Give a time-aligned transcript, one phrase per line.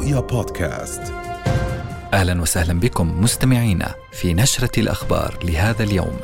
[0.00, 1.02] رؤيا بودكاست
[2.12, 6.16] أهلا وسهلا بكم مستمعينا في نشرة الأخبار لهذا اليوم.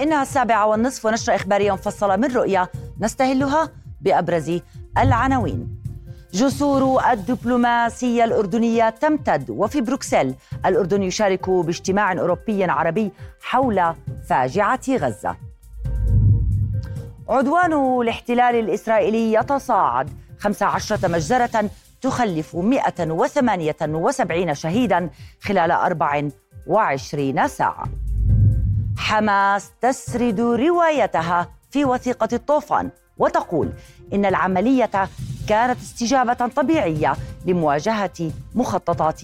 [0.00, 2.68] انها السابعه والنصف ونشره اخباريه مفصله من رؤيا
[3.00, 3.68] نستهلها
[4.00, 4.60] بأبرز
[4.98, 5.82] العناوين.
[6.32, 10.34] جسور الدبلوماسية الأردنية تمتد وفي بروكسل
[10.66, 13.94] الأردن يشارك باجتماع أوروبي عربي حول
[14.28, 15.36] فاجعة غزة.
[17.28, 27.84] عدوان الاحتلال الإسرائيلي يتصاعد 15 مجزرة تخلف 178 شهيدا خلال 24 ساعة.
[28.98, 33.72] حماس تسرد روايتها في وثيقة الطوفان وتقول
[34.12, 34.90] إن العملية
[35.48, 39.20] كانت استجابة طبيعية لمواجهة مخططات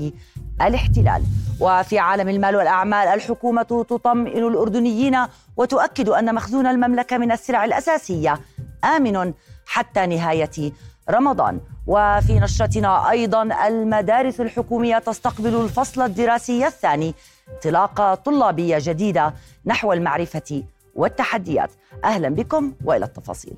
[0.63, 1.23] الاحتلال.
[1.61, 5.19] وفي عالم المال والأعمال الحكومة تطمئن الأردنيين
[5.57, 8.41] وتؤكد أن مخزون المملكة من السلع الأساسية
[8.85, 9.33] آمن
[9.67, 10.73] حتى نهاية
[11.11, 11.61] رمضان.
[11.87, 17.15] وفي نشرتنا أيضا المدارس الحكومية تستقبل الفصل الدراسي الثاني
[17.55, 19.35] انطلاقة طلابية جديدة
[19.67, 20.63] نحو المعرفة
[20.95, 21.71] والتحديات.
[22.05, 23.57] أهلا بكم وإلى التفاصيل.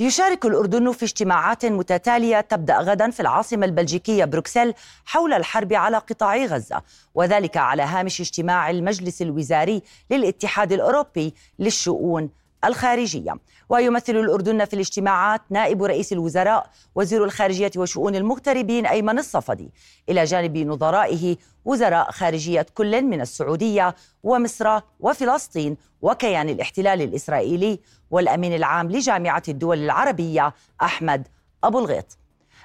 [0.00, 6.36] يشارك الأردن في اجتماعات متتالية تبدأ غدا في العاصمة البلجيكية بروكسل حول الحرب على قطاع
[6.36, 6.82] غزة
[7.14, 12.30] وذلك على هامش اجتماع المجلس الوزاري للاتحاد الأوروبي للشؤون
[12.64, 13.34] الخارجية.
[13.68, 19.70] ويمثل الأردن في الاجتماعات نائب رئيس الوزراء وزير الخارجية وشؤون المغتربين أيمن الصفدي.
[20.08, 28.90] إلى جانب نظرائه وزراء خارجية كل من السعودية ومصر وفلسطين وكيان الاحتلال الإسرائيلي والأمين العام
[28.90, 31.28] لجامعة الدول العربية أحمد
[31.64, 32.18] أبو الغيط.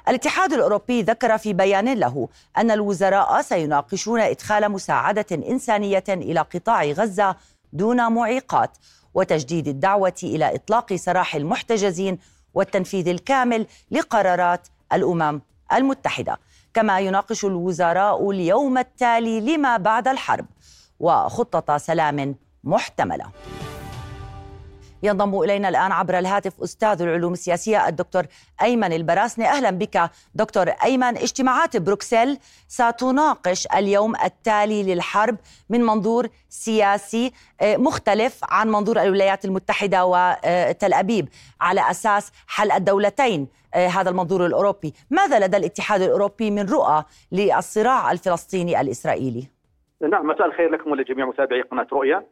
[0.07, 7.35] الاتحاد الأوروبي ذكر في بيان له أن الوزراء سيناقشون إدخال مساعدة إنسانية إلى قطاع غزة
[7.73, 8.77] دون معيقات
[9.13, 12.17] وتجديد الدعوة إلى إطلاق سراح المحتجزين
[12.53, 15.41] والتنفيذ الكامل لقرارات الأمم
[15.73, 16.39] المتحدة.
[16.73, 20.45] كما يناقش الوزراء اليوم التالي لما بعد الحرب
[20.99, 23.25] وخطه سلام محتملة.
[25.03, 28.23] ينضم إلينا الآن عبر الهاتف أستاذ العلوم السياسية الدكتور
[28.61, 29.45] أيمن البراسني.
[29.45, 31.17] أهلا بك دكتور أيمن.
[31.17, 32.37] اجتماعات بروكسل
[32.67, 35.37] ستناقش اليوم التالي للحرب
[35.69, 37.31] من منظور سياسي
[37.61, 41.29] آه، مختلف عن منظور الولايات المتحدة وتل أبيب.
[41.61, 44.93] على أساس حل الدولتين آه، هذا المنظور الأوروبي.
[45.09, 49.47] ماذا لدى الاتحاد الأوروبي من رؤى للصراع الفلسطيني الإسرائيلي؟
[50.11, 52.23] نعم مساء الخير لكم ولجميع متابعي قناة رؤيا.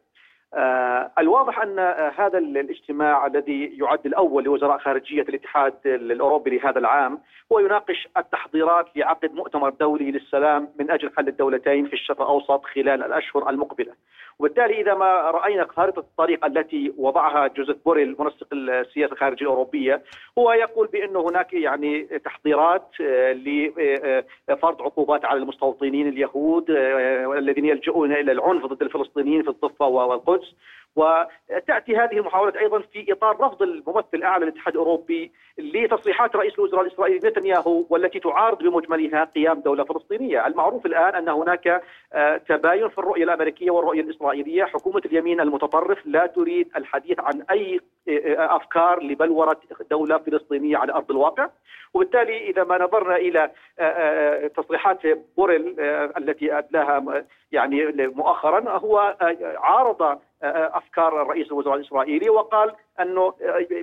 [1.20, 7.20] الواضح أن آه هذا الاجتماع الذي يعد الأول لوزراء خارجية الاتحاد الأوروبي لهذا العام
[7.52, 13.04] هو يناقش التحضيرات لعقد مؤتمر دولي للسلام من أجل حل الدولتين في الشرق الأوسط خلال
[13.04, 13.94] الأشهر المقبلة.
[14.40, 20.04] وبالتالي إذا ما رأينا خارطة الطريق التي وضعها جوزيف بوريل منسق السياسة الخارجية الأوروبية
[20.38, 28.14] هو يقول بأنه هناك يعني تحضيرات آه، لفرض عقوبات على المستوطنين اليهود آه، الذين يلجؤون
[28.14, 30.56] إلى العنف ضد الفلسطينيين في الضفة والقدس.
[30.96, 37.30] وتأتي هذه المحاولات أيضا في إطار رفض الممثل الأعلى للاتحاد الأوروبي لتصريحات رئيس الوزراء الإسرائيلي
[37.30, 41.82] نتنياهو والتي تعارض بمجملها قيام دولة فلسطينية، المعروف الآن أن هناك
[42.14, 47.80] آه، تباين في الرؤية الأمريكية والرؤية الإسرائيلية، حكومة اليمين المتطرف لا تريد الحديث عن أي
[48.08, 49.60] آه، آه، أفكار لبلورة
[49.92, 51.50] دولة فلسطينية على أرض الواقع،
[51.94, 53.52] وبالتالي إذا ما نظرنا إلى
[54.56, 55.00] تصريحات
[55.38, 55.76] بوريل
[56.18, 59.18] التي أدلاها يعني مؤخرا هو
[59.58, 63.34] عارض أفكار رئيس الوزراء الإسرائيلي وقال أنه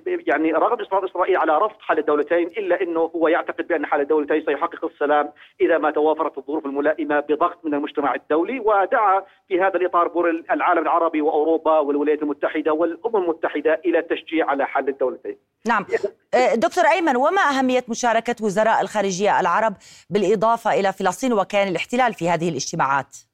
[0.04, 4.44] يعني رغم اصرار اسرائيل على رفض حل الدولتين إلا أنه هو يعتقد بأن حل الدولتين
[4.44, 10.08] سيحقق السلام إذا ما توافرت الظروف الملائمة بضغط من المجتمع الدولي ودعا في هذا الإطار
[10.08, 15.36] بور العالم العربي وأوروبا والولايات المتحدة والأمم المتحدة إلى التشجيع على حل الدولتين.
[15.66, 15.86] نعم
[16.34, 19.74] أه، دكتور أيمن وما أهمية مشاركة وزراء الخارجية العرب
[20.10, 23.27] بالإضافة إلى فلسطين وكيان الاحتلال في هذه الاجتماعات؟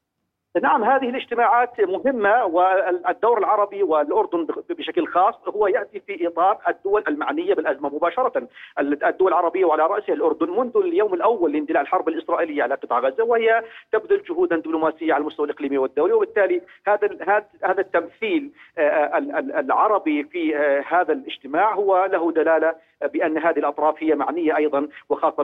[0.62, 7.54] نعم هذه الاجتماعات مهمة والدور العربي والأردن بشكل خاص هو يأتي في إطار الدول المعنية
[7.54, 8.48] بالأزمة مباشرة.
[8.78, 13.64] الدول العربية وعلى رأسها الأردن منذ اليوم الأول لاندلاع الحرب الإسرائيلية على قطاع غزة وهي
[13.92, 17.08] تبذل جهودا دبلوماسية على المستوى الإقليمي والدولي وبالتالي هذا
[17.64, 19.18] هذا التمثيل آه،
[19.58, 22.74] العربي في آه، هذا الاجتماع هو له دلالة
[23.06, 25.42] بأن هذه الأطراف هي معنية أيضا وخاصة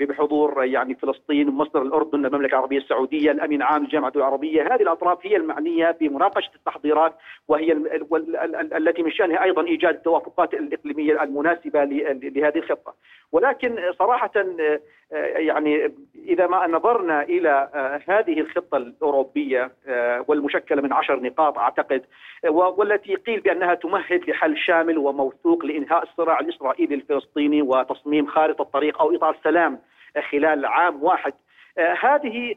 [0.00, 4.62] بحضور يعني فلسطين مصر الأردن المملكة العربية السعودية الأمين عام الجامعة العربية.
[4.62, 7.14] هذه الأطراف هي المعنية بمناقشة التحضيرات
[7.48, 7.72] وهي
[8.76, 12.94] التي من شأنها أيضا إيجاد التوافقات الإقليمية المناسبة لهذه الخطة.
[13.32, 14.32] ولكن صراحة
[15.36, 17.68] يعني إذا ما نظرنا إلى
[18.08, 19.72] هذه الخطة الأوروبية
[20.28, 22.04] والمشكلة من عشر نقاط أعتقد
[22.48, 29.16] والتي قيل بأنها تمهد لحل شامل وموثوق لإنهاء الصراع الإسرائيلي الفلسطيني وتصميم خارطة طريق أو
[29.16, 29.78] إطار سلام
[30.30, 31.32] خلال عام واحد.
[31.78, 32.54] آه، هذه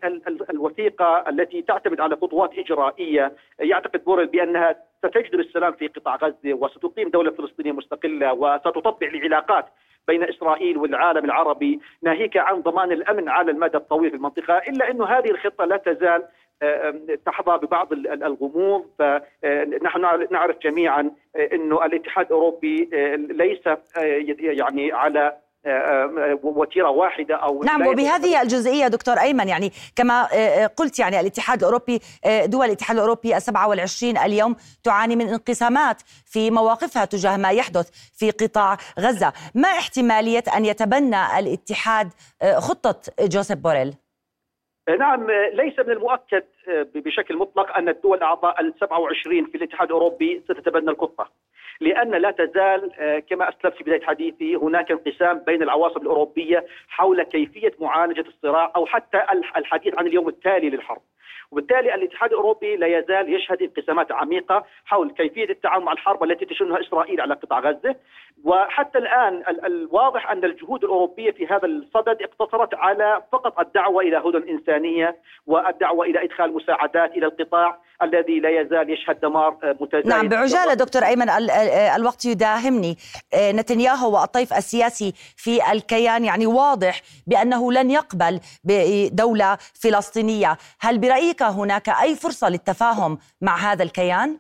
[0.49, 7.09] الوثيقة التي تعتمد على خطوات إجرائية يعتقد بوريل بأنها ستجلب السلام في قطاع غزة وستقيم
[7.09, 9.65] دولة فلسطينية مستقلة وستطبع العلاقات
[10.07, 15.05] بين إسرائيل والعالم العربي ناهيك عن ضمان الأمن على المدى الطويل في المنطقة إلا أنه
[15.05, 16.23] هذه الخطة لا تزال
[16.61, 16.93] آه،
[17.25, 18.85] تحظى ببعض الغموض.
[18.99, 22.89] فنحن نعرف جميعا آه، أنه الاتحاد الأوروبي
[23.29, 23.69] ليس
[24.39, 25.37] يعني على
[26.43, 31.57] وتيره واحدة أو نعم وبهذه الجزئية دكتور أيمن يعني كما آه، آه، قلت يعني الاتحاد
[31.57, 37.51] الأوروبي آه، دول الاتحاد الأوروبي ال 27 اليوم تعاني من انقسامات في مواقفها تجاه ما
[37.51, 42.09] يحدث في قطاع غزة، ما احتمالية أن يتبنى الاتحاد
[42.57, 43.93] خطة جوزيف بوريل؟
[44.99, 46.43] نعم ليس من المؤكد
[46.95, 51.31] بشكل مطلق أن الدول الأعضاء ال 27 في الاتحاد الأوروبي ستتبنى الخطة.
[51.81, 57.23] لأن لا تزال آه، كما أسلفت في بداية حديثي هناك انقسام بين العواصم الأوروبية حول
[57.23, 59.21] كيفية معالجة الصراع أو حتى
[59.57, 61.01] الحديث عن اليوم التالي للحرب.
[61.51, 66.81] وبالتالي الاتحاد الأوروبي لا يزال يشهد انقسامات عميقة حول كيفية التعامل مع الحرب التي تشنها
[66.81, 67.95] إسرائيل على قطاع غزة
[68.43, 74.49] وحتى الآن الواضح أن الجهود الأوروبية في هذا الصدد اقتصرت على فقط الدعوة إلى هدن
[74.49, 75.15] إنسانية
[75.47, 80.07] والدعوة إلى إدخال مساعدات إلى القطاع الذي لا يزال يشهد دمار متزايد.
[80.07, 81.29] نعم بعجالة دكتور أيمن
[81.95, 82.97] الوقت يداهمني.
[83.35, 90.57] نتنياهو والطيف السياسي في الكيان يعني واضح بأنه لن يقبل بدولة فلسطينية.
[90.79, 94.37] هل برأيك هناك أي فرصة للتفاهم مع هذا الكيان؟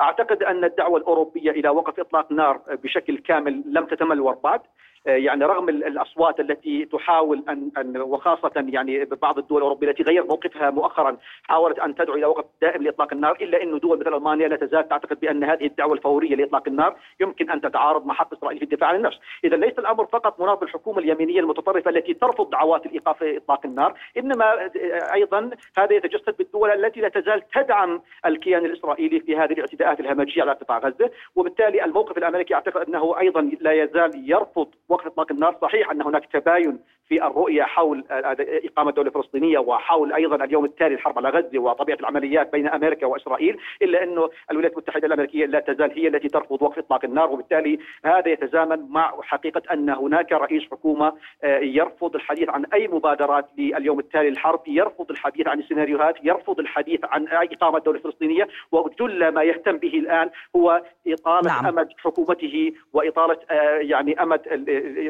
[0.00, 4.60] أعتقد أن الدعوة الأوروبية إلى وقف إطلاق نار بشكل كامل لم تتملور بعد
[5.06, 10.70] يعني رغم الأصوات التي تحاول ان ان وخاصة يعني بعض الدول الأوروبية التي غيرت موقفها
[10.70, 14.56] مؤخرا حاولت أن تدعو إلى وقف دائم لإطلاق النار إلا انه دول مثل ألمانيا لا
[14.56, 18.64] تزال تعتقد بأن هذه الدعوة الفورية لإطلاق النار يمكن أن تتعارض مع حق إسرائيل في
[18.64, 23.22] الدفاع عن النفس، اذا ليس الأمر فقط مناط بالحكومة اليمينية المتطرفة التي ترفض دعوات الإيقاف
[23.22, 24.70] إطلاق النار، إنما
[25.14, 30.52] أيضا هذا يتجسد بالدول التي لا تزال تدعم الكيان الإسرائيلي في هذه الاعتداءات الهمجية على
[30.52, 35.90] قطاع غزة، وبالتالي الموقف الأمريكي أعتقد أنه أيضا لا يزال يرفض وقف إطلاق النار صحيح
[35.90, 36.78] أن هناك تباين
[37.08, 42.52] في الرؤية حول إقامة دولة فلسطينية وحول أيضا اليوم التالي الحرب على غزة وطبيعة العمليات
[42.52, 47.04] بين أمريكا وإسرائيل إلا أنه الولايات المتحدة الأمريكية لا تزال هي التي ترفض وقف إطلاق
[47.04, 51.12] النار وبالتالي هذا يتزامن مع حقيقة أن هناك رئيس حكومة
[51.44, 57.00] آه، يرفض الحديث عن أي مبادرات لليوم التالي للحرب يرفض الحديث عن السيناريوهات يرفض الحديث
[57.04, 61.66] عن إقامة دولة فلسطينية وجل ما يهتم به الآن هو إطالة نعم.
[61.66, 64.40] أمد حكومته وإطالة آه، يعني أمد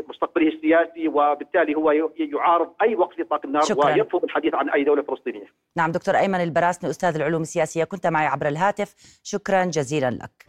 [0.09, 3.87] مستقبله السياسي وبالتالي هو يعارض أي وقف اطلاق النار شكرا.
[3.87, 5.47] ويرفض الحديث عن أي دولة فلسطينية.
[5.77, 10.47] نعم دكتور أيمن البراسني أستاذ العلوم السياسية كنت معي عبر الهاتف شكرا جزيلا لك.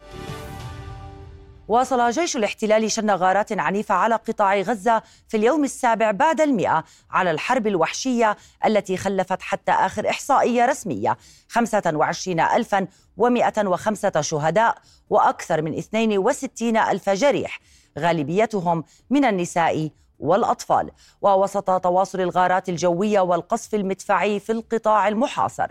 [1.68, 7.30] واصل جيش الاحتلال شن غارات عنيفة على قطاع غزة في اليوم السابع بعد المئة على
[7.30, 8.36] الحرب الوحشية
[8.66, 11.16] التي خلفت حتى آخر إحصائية رسمية
[11.48, 14.74] 25105 شهداء
[15.10, 17.60] وأكثر من 62 ألف جريح
[17.98, 20.90] غالبيتهم من النساء والأطفال.
[21.22, 25.66] ووسط تواصل الغارات الجوية والقصف المدفعي في القطاع المحاصر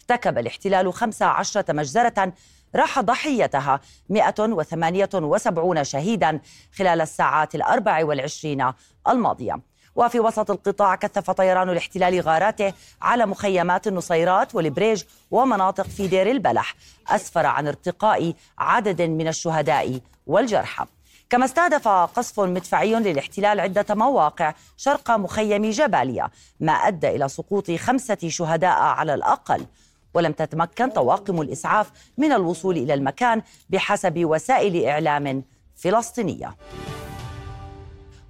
[0.00, 2.32] ارتكب الاحتلال 15 مجزرة
[2.76, 6.40] راح ضحيتها 178 شهيدا
[6.78, 8.72] خلال الساعات الأربع والعشرين
[9.08, 9.60] الماضية.
[9.96, 12.72] وفي وسط القطاع كثف طيران الاحتلال غاراته
[13.02, 16.74] على مخيمات النصيرات والبريج ومناطق في دير البلح
[17.08, 20.86] أسفر عن ارتقاء عدد من الشهداء والجرحى.
[21.30, 26.28] كما استهدف قصف مدفعي للاحتلال عدة مواقع شرق مخيم جباليا
[26.60, 29.66] ما أدى إلى سقوط خمسة شهداء على الأقل.
[30.14, 35.42] ولم تتمكن طواقم الإسعاف من الوصول إلى المكان بحسب وسائل إعلام
[35.76, 36.56] فلسطينية.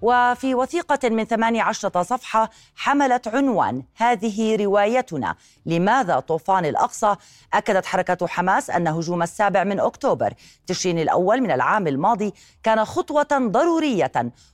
[0.04, 5.34] وفي وثيقة من 18 صفحة حملت عنوان هذه روايتنا.
[5.66, 7.16] لماذا طوفان الأقصى؟
[7.54, 10.34] أكدت حركة حماس أن هجوم السابع من أكتوبر
[10.66, 14.12] تشرين الأول من العام الماضي كان خطوة ضرورية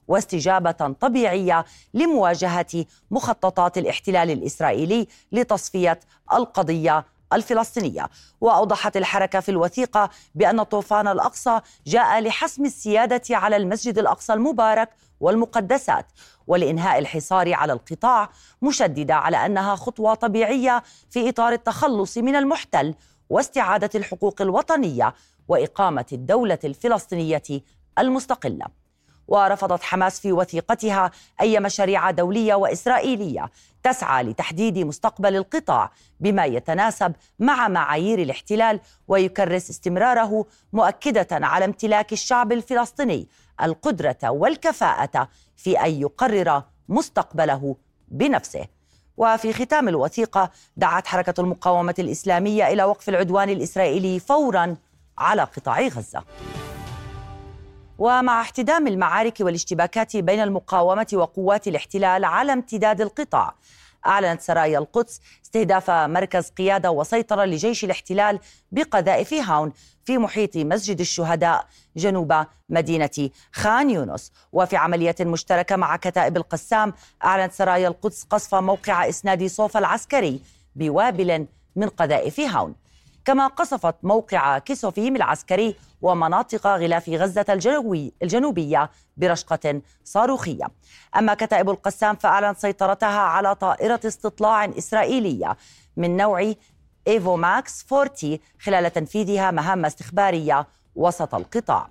[0.08, 1.64] واستجابة طبيعية
[1.94, 6.00] لمواجهة مخططات الاحتلال الإسرائيلي لتصفية
[6.32, 8.10] القضية الفلسطينية.
[8.40, 14.88] وأوضحت الحركة في الوثيقة بأن طوفان الأقصى جاء لحسم السيادة على المسجد الأقصى المبارك
[15.20, 16.06] والمقدسات
[16.46, 18.30] ولإنهاء الحصار على القطاع
[18.62, 22.94] مشددة على أنها خطوة طبيعية في إطار التخلص من المحتل
[23.30, 25.14] واستعادة الحقوق الوطنية
[25.48, 27.42] وإقامة الدولة الفلسطينية
[27.98, 28.79] المستقلة.
[29.30, 31.10] ورفضت حماس في وثيقتها
[31.40, 33.50] أي مشاريع دولية وإسرائيلية
[33.82, 42.52] تسعى لتحديد مستقبل القطاع بما يتناسب مع معايير الاحتلال ويكرس استمراره مؤكدة على امتلاك الشعب
[42.52, 43.28] الفلسطيني
[43.62, 47.76] القدرة والكفاءة في أن يقرر مستقبله
[48.08, 48.66] بنفسه.
[49.16, 54.76] وفي ختام الوثيقة دعت حركة المقاومة الإسلامية إلى وقف العدوان الإسرائيلي فوراً
[55.18, 56.24] على قطاع غزة.
[58.00, 63.54] ومع احتدام المعارك والاشتباكات بين المقاومة وقوات الاحتلال على امتداد القطاع
[64.06, 68.38] أعلنت سرايا القدس استهداف مركز قيادة وسيطرة لجيش الاحتلال
[68.72, 69.72] بقذائف هاون
[70.04, 71.66] في محيط مسجد الشهداء
[71.96, 74.32] جنوب مدينة خان يونس.
[74.52, 76.92] وفي عملية مشتركة مع كتائب القسام
[77.24, 80.40] أعلنت سرايا القدس قصف موقع إسناد صوفا العسكري
[80.76, 82.74] بوابل من قذائف هاون.
[83.30, 90.66] كما قصفت موقع كيسوفيم العسكري ومناطق غلاف غزة الجنوبي الجنوبية برشقة صاروخية.
[91.16, 95.56] أما كتائب القسام فأعلنت سيطرتها على طائرة استطلاع إسرائيلية
[95.96, 96.52] من نوع
[97.08, 101.90] إيفو ماكس 40 خلال تنفيذها مهام استخبارية وسط القطاع.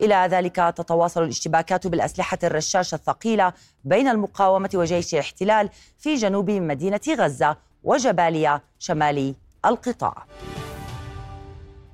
[0.00, 3.52] إلى ذلك تتواصل الاشتباكات بالأسلحة الرشاشة الثقيلة
[3.84, 9.34] بين المقاومة وجيش الاحتلال في جنوب مدينة غزة وجباليا شمال
[9.66, 10.26] القطاع.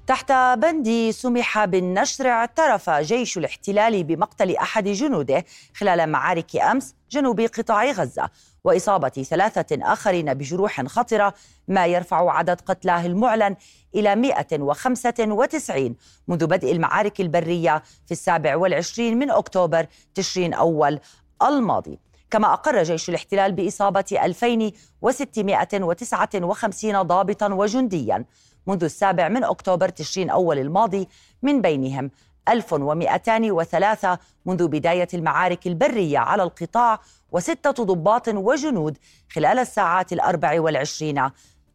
[0.06, 5.44] تحت بند سمح بالنشر اعترف جيش الاحتلال بمقتل أحد جنوده
[5.74, 8.30] خلال معارك أمس جنوب قطاع غزة
[8.64, 11.34] وإصابة ثلاثة آخرين بجروح خطرة
[11.68, 13.56] ما يرفع عدد قتلاه المعلن
[13.94, 15.96] إلى 195
[16.28, 21.00] منذ بدء المعارك البرية في السابع والعشرين من أكتوبر تشرين أول
[21.42, 21.98] الماضي.
[22.36, 28.24] كما أقر جيش الاحتلال بإصابة 2659 ضابطا وجنديا.
[28.66, 31.08] منذ السابع من أكتوبر تشرين أول الماضي
[31.42, 32.10] من بينهم
[32.48, 37.00] 1203 منذ بداية المعارك البرية على القطاع
[37.32, 38.98] وستة ضباط وجنود
[39.32, 41.30] خلال الساعات الأربع والعشرين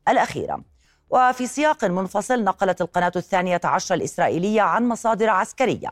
[0.08, 0.64] الأخيرة.
[1.10, 5.92] وفي سياق منفصل نقلت القناة الثانية عشر الإسرائيلية عن مصادر عسكرية.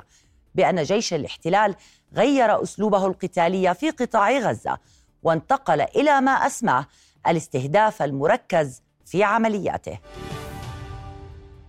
[0.56, 1.76] بأن جيش الاحتلال
[2.14, 4.78] غير أسلوبه القتالي في قطاع غزة
[5.24, 6.88] وانتقل إلى ما أسماه
[7.28, 10.00] الاستهداف المركز في عملياته.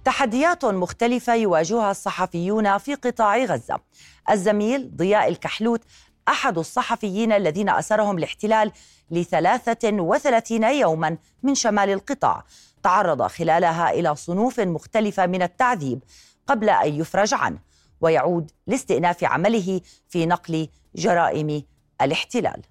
[0.05, 3.81] تحديات مختلفة يواجهها الصحفيون في قطاع غزة.
[4.31, 5.83] الزميل ضياء الكحلوت
[6.29, 8.73] أحد الصحفيين الذين أسرهم الاحتلال
[9.11, 12.45] لثلاثة وثلاثين يوما من شمال القطاع.
[12.83, 16.01] تعرض خلالها إلى صنوف مختلفة من التعذيب
[16.47, 17.59] قبل أن يفرج عنه.
[18.01, 21.63] ويعود لاستئناف عمله في نقل جرائم
[22.03, 22.63] الاحتلال.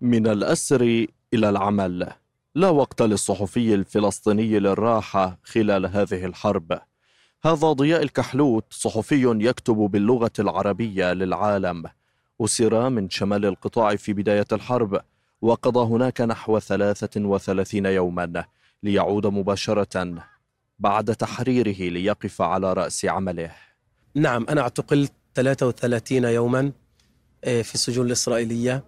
[0.00, 2.12] من الأسر إلى العمل
[2.54, 6.78] لا وقت للصحفي الفلسطيني للراحة خلال هذه الحرب.
[7.44, 11.84] هذا ضياء الكحلوت صحفي يكتب باللغة العربية للعالم.
[12.40, 15.00] أسر من شمال القطاع في بداية الحرب
[15.42, 18.44] وقضى هناك نحو 33 يوما
[18.82, 20.14] ليعود مباشرة
[20.78, 23.50] بعد تحريره ليقف على رأس عمله.
[24.14, 26.72] نعم أنا اعتقلت 33 يوما
[27.44, 28.84] آه، في السجون الإسرائيلية.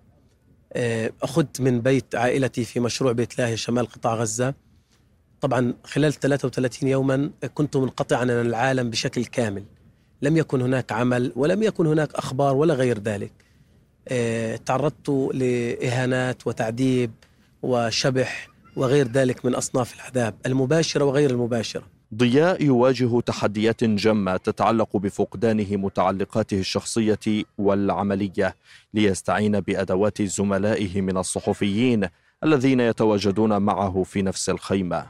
[0.73, 4.55] آه، أخذت من بيت عائلتي في مشروع بيت لاهي شمال قطاع غزة.
[5.41, 9.65] طبعا خلال 33 يوما كنت منقطعا عن العالم بشكل كامل.
[10.23, 13.33] لم يكن هناك عمل ولم يكن هناك أخبار ولا غير ذلك.
[14.09, 17.11] آه، تعرضت لإهانات وتعذيب
[17.63, 21.94] وشبح وغير ذلك من أصناف العذاب المباشرة وغير المباشرة.
[22.17, 28.57] ضياء يواجه تحديات جمة تتعلق بفقدانه متعلقاته الشخصية والعملية
[28.95, 32.09] ليستعين بأدوات زملائه من الصحفيين
[32.45, 35.07] الذين يتواجدون معه في نفس الخيمة.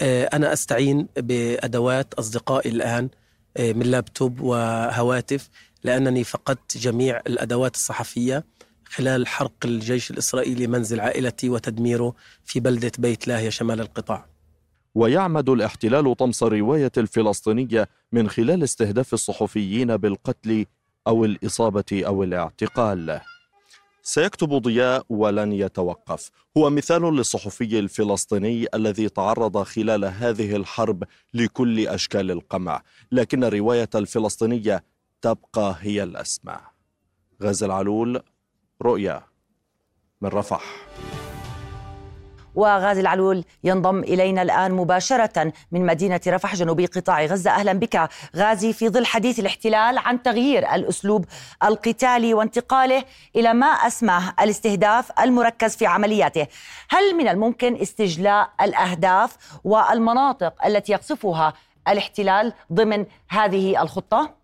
[0.00, 3.08] آه، أنا أستعين بأدوات أصدقائي الآن
[3.56, 5.48] آه، من لابتوب وهواتف
[5.84, 8.44] لأنني فقدت جميع الأدوات الصحفية
[8.84, 12.14] خلال حرق الجيش الإسرائيلي منزل عائلتي وتدميره
[12.44, 14.37] في بلدة بيت لاهيا شمال القطاع.
[14.98, 20.66] ويعمد الاحتلال طمس الرواية الفلسطينية من خلال استهداف الصحفيين بالقتل
[21.06, 23.20] أو الإصابة أو الاعتقال.
[24.02, 26.30] سيكتب ضياء ولن يتوقف.
[26.56, 32.82] هو مثال للصحفي الفلسطيني الذي تعرض خلال هذه الحرب لكل أشكال القمع.
[33.12, 34.84] لكن الرواية الفلسطينية
[35.22, 36.56] تبقى هي الأسمى
[37.42, 38.22] غازي العلول
[38.82, 39.22] رؤيا
[40.20, 40.88] من رفح.
[42.58, 48.72] وغازي العلول ينضم إلينا الآن مباشرة من مدينة رفح جنوب قطاع غزة أهلا بك غازي
[48.72, 51.24] في ظل حديث الاحتلال عن تغيير الأسلوب
[51.64, 53.04] القتالي وانتقاله
[53.36, 56.46] إلى ما أسماه الاستهداف المركز في عملياته
[56.90, 61.52] هل من الممكن استجلاء الأهداف والمناطق التي يقصفها
[61.88, 64.38] الاحتلال ضمن هذه الخطة؟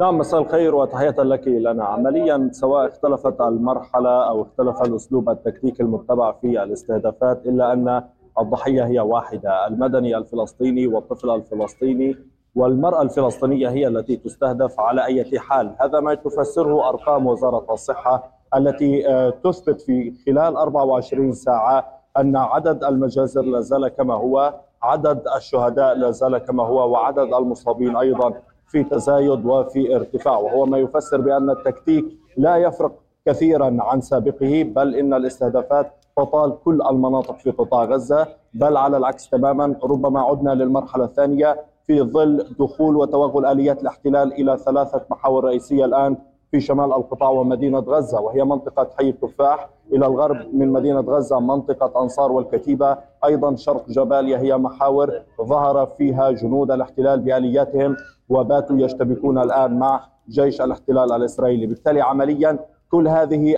[0.00, 6.32] نعم مساء الخير وتحية لك لنا عمليا سواء اختلفت المرحلة أو اختلف الأسلوب التكتيكي المتبع
[6.32, 8.02] في الاستهدافات إلا أن
[8.38, 12.16] الضحية هي واحدة المدني الفلسطيني والطفل الفلسطيني
[12.54, 15.76] والمرأة الفلسطينية هي التي تستهدف على أي حال.
[15.80, 21.86] هذا ما تفسره أرقام وزارة الصحة التي آه، تثبت في خلال 24 ساعة
[22.18, 27.96] أن عدد المجازر لا زال كما هو عدد الشهداء لا زال كما هو وعدد المصابين
[27.96, 28.32] أيضا.
[28.70, 32.04] في تزايد وفي ارتفاع وهو ما يفسر بأن التكتيك
[32.36, 32.92] لا يفرق
[33.26, 39.28] كثيرا عن سابقه بل إن الاستهدافات تطال كل المناطق في قطاع غزة بل على العكس
[39.30, 45.84] تماما ربما عدنا للمرحلة الثانية في ظل دخول وتوغل آليات الاحتلال إلى ثلاثة محاور رئيسية
[45.84, 46.16] الآن
[46.50, 49.68] في شمال القطاع ومدينة غزة وهي منطقة حي التفاح.
[49.92, 52.96] إلى الغرب من مدينة غزة منطقة أنصار والكتيبة.
[53.24, 57.96] أيضا شرق جباليا هي محاور ظهر فيها جنود الاحتلال بآلياتهم
[58.28, 61.66] وباتوا يشتبكون الآن مع جيش الاحتلال الإسرائيلي.
[61.66, 62.58] بالتالي عمليا
[62.90, 63.54] كل هذه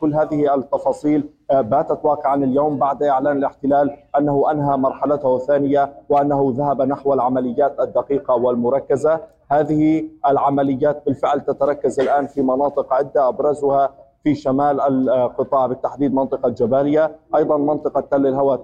[0.00, 6.82] كل هذه التفاصيل باتت واقعا اليوم بعد إعلان الاحتلال أنه أنهى مرحلته الثانية وأنه ذهب
[6.82, 9.20] نحو العمليات الدقيقة والمركزة.
[9.52, 13.90] هذه العمليات بالفعل تتركز الآن في مناطق عدة أبرزها
[14.24, 14.80] في شمال
[15.10, 18.58] القطاع بالتحديد منطقة جباليا أيضا منطقة تل الهوى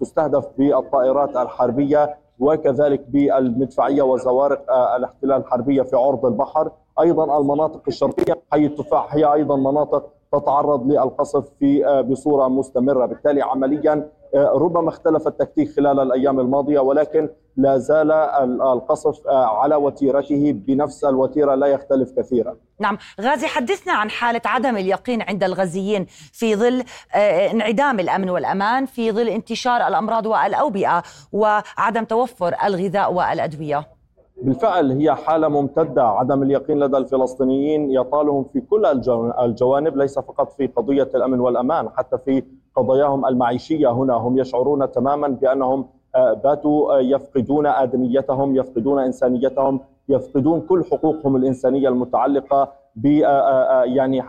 [0.00, 6.70] تستهدف بالطائرات الحربية وكذلك بالمدفعية وزوارق الاحتلال الحربية في عرض البحر.
[7.00, 14.08] أيضا المناطق الشرقية حي التفاح هي أيضا مناطق تتعرض للقصف في بصورة مستمرة بالتالي عمليا
[14.34, 18.12] ربما اختلف التكتيك خلال الأيام الماضية ولكن لا زال
[18.62, 22.56] القصف على وتيرته بنفس الوتيرة لا يختلف كثيرا.
[22.80, 26.84] نعم، غازي حدثنا عن حالة عدم اليقين عند الغزيين في ظل
[27.14, 33.86] آه، انعدام الأمن والأمان، في ظل انتشار الأمراض والأوبئة وعدم توفر الغذاء والأدوية.
[34.42, 36.02] بالفعل هي حالة ممتدة.
[36.04, 38.86] عدم اليقين لدى الفلسطينيين يطالهم في كل
[39.42, 42.42] الجوانب ليس فقط في قضية الأمن والأمان حتى في
[42.76, 43.92] قضاياهم المعيشية.
[43.92, 51.36] هنا هم يشعرون تماما بأنهم آه، باتوا آه، يفقدون آدميتهم يفقدون إنسانيتهم يفقدون كل حقوقهم
[51.36, 54.22] الإنسانية المتعلقة ب آه، يعني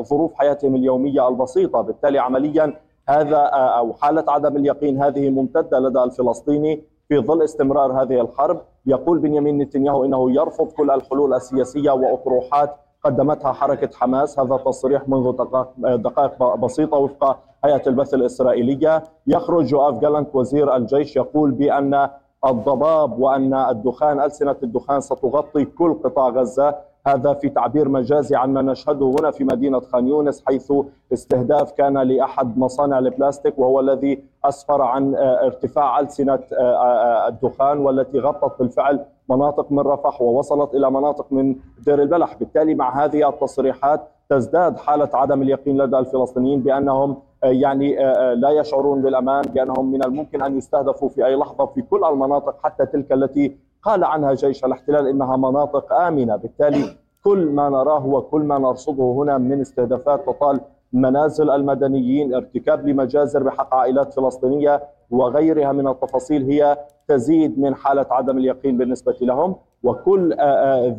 [0.00, 1.80] ظروف حياتهم اليومية البسيطة.
[1.80, 2.72] بالتالي عمليا
[3.08, 6.82] هذا أو حالة عدم اليقين هذه ممتدة لدى الفلسطيني.
[7.08, 13.52] في ظل استمرار هذه الحرب يقول بنيامين نتنياهو إنه يرفض كل الحلول السياسية وأطروحات قدمتها
[13.52, 14.38] حركة حماس.
[14.38, 15.32] هذا تصريح منذ
[15.78, 19.02] دقائق بسيطة وفق هيئة البث الإسرائيلية.
[19.26, 22.08] يخرج يوآف جالانت وزير الجيش يقول بأن
[22.46, 26.74] الضباب وأن الدخان ألسنة الدخان ستغطي كل قطاع غزة.
[27.08, 30.72] هذا في تعبير مجازي عن ما نشهده هنا في مدينة خان يونس حيث
[31.12, 37.78] استهداف كان لأحد مصانع البلاستيك وهو الذي أسفر عن آه، ارتفاع ألسنة آه، آه، الدخان
[37.78, 42.34] والتي غطت بالفعل مناطق من رفح ووصلت إلى مناطق من دير البلح.
[42.34, 47.96] بالتالي مع هذه التصريحات تزداد حالة عدم اليقين لدى الفلسطينيين بأنهم يعني
[48.34, 52.86] لا يشعرون بالأمان بأنهم من الممكن أن يستهدفوا في أي لحظة في كل المناطق حتى
[52.86, 56.36] تلك التي قال عنها جيش الاحتلال إنها مناطق آمنة.
[56.36, 56.84] بالتالي
[57.24, 60.60] كل ما نراه وكل ما نرصده هنا من استهدافات تطال
[60.92, 68.38] منازل المدنيين ارتكاب لمجازر بحق عائلات فلسطينية وغيرها من التفاصيل هي تزيد من حالة عدم
[68.38, 69.56] اليقين بالنسبة لهم.
[69.82, 70.34] وكل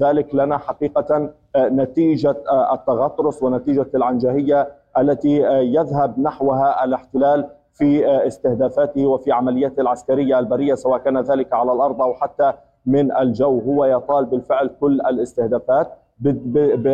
[0.02, 2.36] ذلك لنا حقيقة نتيجة
[2.74, 5.38] التغطرس ونتيجة العنجهية التي
[5.76, 12.14] يذهب نحوها الاحتلال في استهدافاته وفي عملياته العسكرية البرية سواء كان ذلك على الأرض أو
[12.14, 12.54] حتى
[12.90, 15.92] من الجو هو يطال بالفعل كل الاستهدافات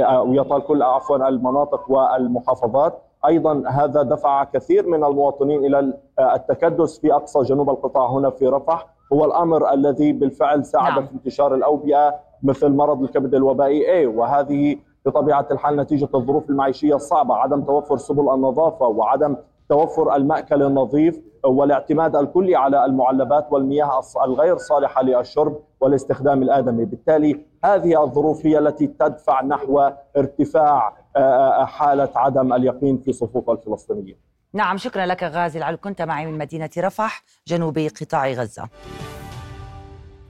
[0.02, 7.42] ويطال كل عفوا المناطق والمحافظات أيضا هذا دفع كثير من المواطنين إلى التكدس في أقصى
[7.42, 11.06] جنوب القطاع هنا في رفح هو الأمر الذي بالفعل ساعد نعم.
[11.06, 17.36] في انتشار الأوبئة مثل مرض الكبد الوبائي A وهذه بطبيعة الحال نتيجة الظروف المعيشية الصعبة
[17.36, 19.36] عدم توفر سبل النظافة وعدم
[19.70, 26.86] توفر المأكل النظيف والاعتماد الكلي على المعلبات والمياه الغير صالحة للشرب والاستخدام الآدمي.
[26.86, 33.50] بالتالي هذه الظروف هي التي تدفع نحو ارتفاع آه، آه، حالة عدم اليقين في صفوف
[33.50, 34.18] الفلسطينيين.
[34.54, 35.78] نعم شكرا لك غازي العلو.
[35.78, 38.70] كنت معي من مدينة رفح جنوب قطاع غزة.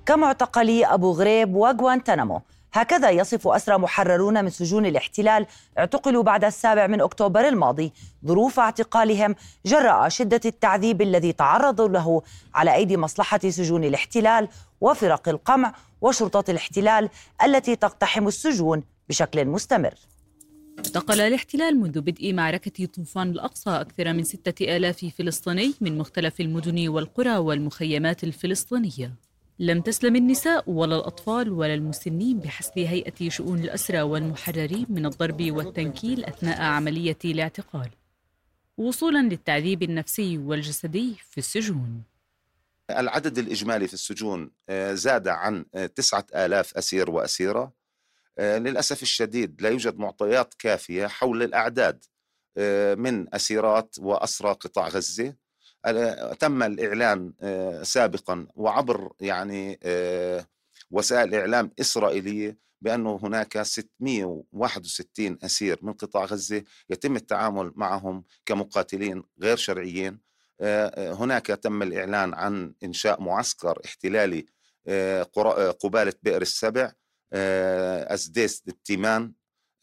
[0.06, 2.42] كمعتقلي أبو غريب وغوانتنامو
[2.76, 5.46] هكذا يصف أسرى محررون من سجون الاحتلال
[5.78, 7.94] اعتقلوا بعد السابع من أكتوبر الماضي
[8.26, 9.36] ظروف اعتقالهم
[9.66, 12.22] جراء شدة التعذيب الذي تعرضوا له
[12.54, 14.48] على أيدي مصلحة سجون الاحتلال
[14.82, 17.10] وفرق القمع وشرطة الاحتلال
[17.44, 19.94] التي تقتحم السجون بشكل مستمر.
[20.78, 26.88] اعتقل الاحتلال منذ بدء معركة طوفان الأقصى أكثر من ستة آلاف فلسطيني من مختلف المدن
[26.88, 29.25] والقرى والمخيمات الفلسطينية.
[29.60, 36.26] لم تسلم النساء ولا الأطفال ولا المسنين بحسب هيئة شؤون الأسرى والمحررين من الضرب والتنكيل
[36.26, 37.90] أثناء عملية الاعتقال.
[38.78, 42.04] وصولا للتعذيب النفسي والجسدي في السجون.
[42.90, 47.74] العدد الإجمالي في السجون آه، زاد عن آه، تسعة آلاف أسير وأسيرة.
[48.38, 52.04] آه، للأسف الشديد لا يوجد معطيات كافية حول الأعداد
[52.98, 55.34] من أسيرات وأسرى قطاع غزة.
[56.40, 57.34] تم الإعلان
[57.84, 59.80] سابقا وعبر يعني
[60.92, 69.58] وسائل إعلام إسرائيلية بأنه هناك 661 أسير من قطاع غزة يتم التعامل معهم كمقاتلين غير
[69.58, 70.20] شرعيين.
[70.98, 74.46] هناك تم الإعلان عن إنشاء معسكر احتلالي
[75.80, 76.92] قبالة بئر السبع
[78.14, 79.34] أزديس التيمان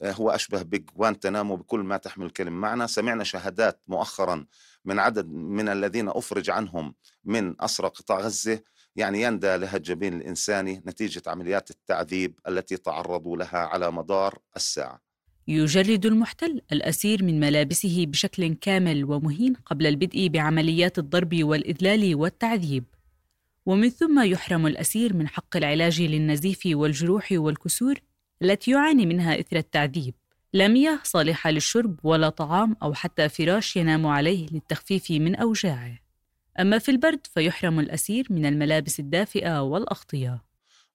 [0.03, 2.57] هو أشبه بجوانتنامو بكل ما تحمل الكلمة.
[2.57, 4.47] معنا سمعنا شهادات مؤخرا
[4.85, 8.61] من عدد من الذين أفرج عنهم من أسرى قطاع غزة
[8.97, 15.01] يعني يندى لها الجبين الإنساني نتيجة عمليات التعذيب التي تعرضوا لها على مدار الساعة.
[15.49, 22.85] يجرد المحتل الأسير من ملابسه بشكل كامل ومهين قبل البدء بعمليات الضرب والإذلال والتعذيب.
[23.67, 27.95] ومن ثم يحرم الأسير من حق العلاج للنزيف والجروح والكسور
[28.43, 30.15] التي يعاني منها إثر التعذيب.
[30.55, 35.99] لا مياه صالحة للشرب ولا طعام أو حتى فراش ينام عليه للتخفيف من أوجاعه.
[36.61, 40.45] أما في البرد فيحرم الأسير من الملابس الدافئة والأغطية.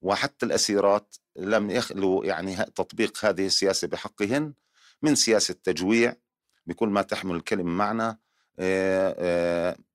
[0.02, 4.54] وحتى الأسيرات لم يخلوا يعني تطبيق هذه السياسة بحقهن
[5.02, 6.16] من سياسة تجويع.
[6.66, 8.20] بكل ما تحمل الكلمة معنى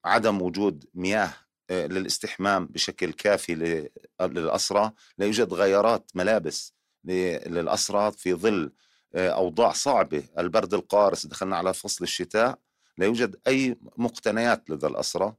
[0.04, 1.30] عدم وجود مياه
[1.70, 3.84] للاستحمام بشكل كافي
[4.20, 8.72] للأسرى لا يوجد غيارات ملابس للأسرى في ظل
[9.14, 10.22] أوضاع صعبة.
[10.38, 12.58] البرد القارس دخلنا على فصل الشتاء
[12.98, 15.34] لا يوجد أي مقتنيات لدى الأسرى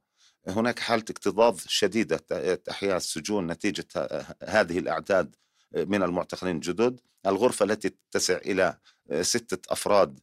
[0.47, 2.17] هناك حالة اكتظاظ شديدة
[2.55, 3.87] تحيا السجون نتيجة
[4.43, 5.35] هذه الأعداد
[5.75, 6.99] من المعتقلين الجدد.
[7.27, 8.77] الغرفة التي تتسع إلى
[9.21, 10.19] ستة أفراد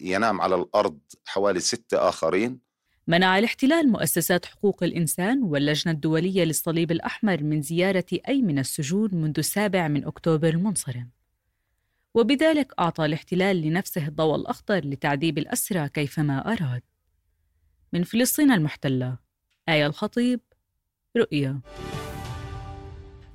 [0.00, 2.60] ينام على الأرض حوالي ستة آخرين.
[3.06, 9.34] منع الاحتلال مؤسسات حقوق الإنسان واللجنة الدولية للصليب الأحمر من زيارة أي من السجون منذ
[9.38, 11.10] السابع من أكتوبر المنصرم.
[12.14, 16.82] وبذلك أعطى الاحتلال لنفسه الضوء الأخضر لتعذيب الأسرى كيفما أراد.
[17.92, 19.16] من فلسطين المحتلة
[19.68, 20.40] آية الخطيب
[21.16, 21.60] رؤيا.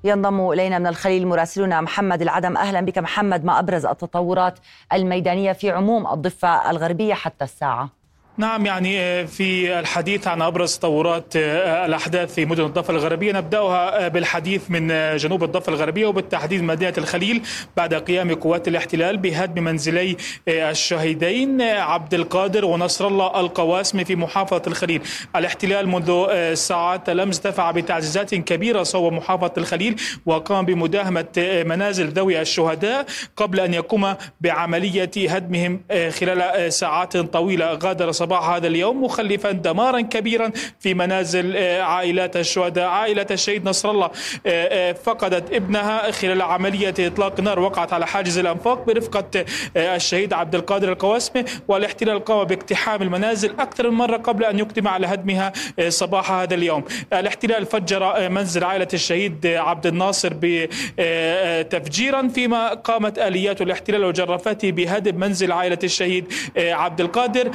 [0.03, 2.57] ينضم إلينا من الخليل مراسلنا محمد العدم.
[2.57, 4.59] أهلا بك محمد ما أبرز التطورات
[4.93, 7.96] الميدانية في عموم الضفة الغربية حتى الساعة؟
[8.39, 14.05] نعم يعني آه، في الحديث عن أبرز تطورات آه، الأحداث في مدن الضفة الغربية نبدأها
[14.05, 17.41] آه، بالحديث من جنوب الضفة الغربية وبالتحديد مدينة الخليل
[17.77, 25.01] بعد قيام قوات الاحتلال بهدم منزلي الشهيدين عبد القادر ونصر الله القواسمي في محافظة الخليل.
[25.35, 29.95] الاحتلال منذ ساعات الامس دفع بتعزيزات كبيرة صوب محافظة الخليل
[30.25, 37.73] وقام بمداهمة منازل ذوي الشهداء قبل أن يقوم بعملية هدمهم خلال ساعات طويلة.
[37.73, 42.87] غادر صباح هذا اليوم مخلفا دمارا كبيرا في منازل آه، عائلات الشهداء.
[42.87, 44.09] عائلة الشهيد نصر الله آه،
[44.45, 49.45] آه، فقدت ابنها خلال عملية إطلاق نار وقعت على حاجز الأنفاق برفقة
[49.77, 51.43] الشهيد عبد القادر القواسمي.
[51.67, 55.53] والاحتلال قام باقتحام المنازل أكثر من مرة قبل أن يقدم على هدمها
[55.89, 56.83] صباح هذا اليوم.
[57.13, 65.51] الاحتلال فجر منزل عائلة الشهيد عبد الناصر بتفجيرا فيما قامت آليات الاحتلال وجرفته بهدم منزل
[65.51, 67.51] عائلة الشهيد عبد القادر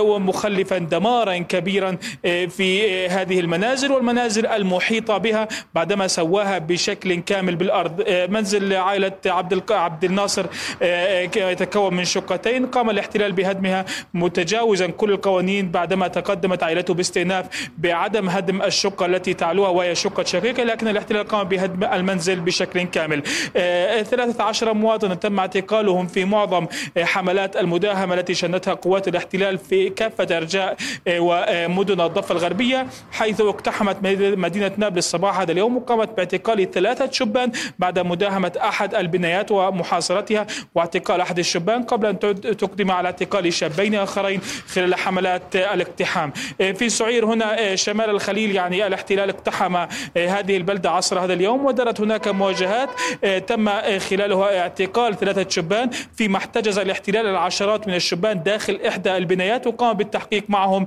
[0.00, 5.48] ومخلفا دمارا كبيرا آه، في آه، هذه المنازل والمنازل المحيطة بها.
[5.74, 10.46] بعدما سواها بشكل كامل بالأرض آه، منزل عائلة عبد عبد الناصر
[11.36, 15.70] يتكون من شقتين قام الاحتلال بهدمها متجاوزا كل القوانين.
[15.70, 21.48] بعدما تقدمت عائلته باستئناف بعدم هدم الشقة التي تعلوها وهي شقة شقيقة لكن الاحتلال قام
[21.48, 23.22] بهدم المنزل بشكل كامل.
[23.54, 26.66] 13 مواطن تم اعتقالهم في معظم
[26.98, 30.76] حملات المداهمة التي شنتها قوات الاحتلال في كافة أرجاء
[31.08, 33.96] آه، ومدن الضفة الغربية حيث اقتحمت
[34.36, 41.20] مدينة نابلس صباح هذا اليوم وقامت باعتقال ثلاثة شبان بعد مداهمة أحد البنايات ومحاصرتها واعتقال
[41.20, 42.18] أحد الشبان قبل أن
[42.58, 46.32] تقدم على اعتقال شابين آخرين خلال حملات الاقتحام.
[46.60, 49.76] آه، في سعير هنا آه، شمال الخليل يعني الاحتلال اقتحم
[50.16, 52.88] هذه البلدة عصر هذا اليوم ودارت هناك مواجهات
[53.46, 53.68] تم
[53.98, 60.44] خلالها اعتقال ثلاثة شبان فيما احتجز الاحتلال العشرات من الشبان داخل إحدى البنايات وقام بالتحقيق
[60.48, 60.86] معهم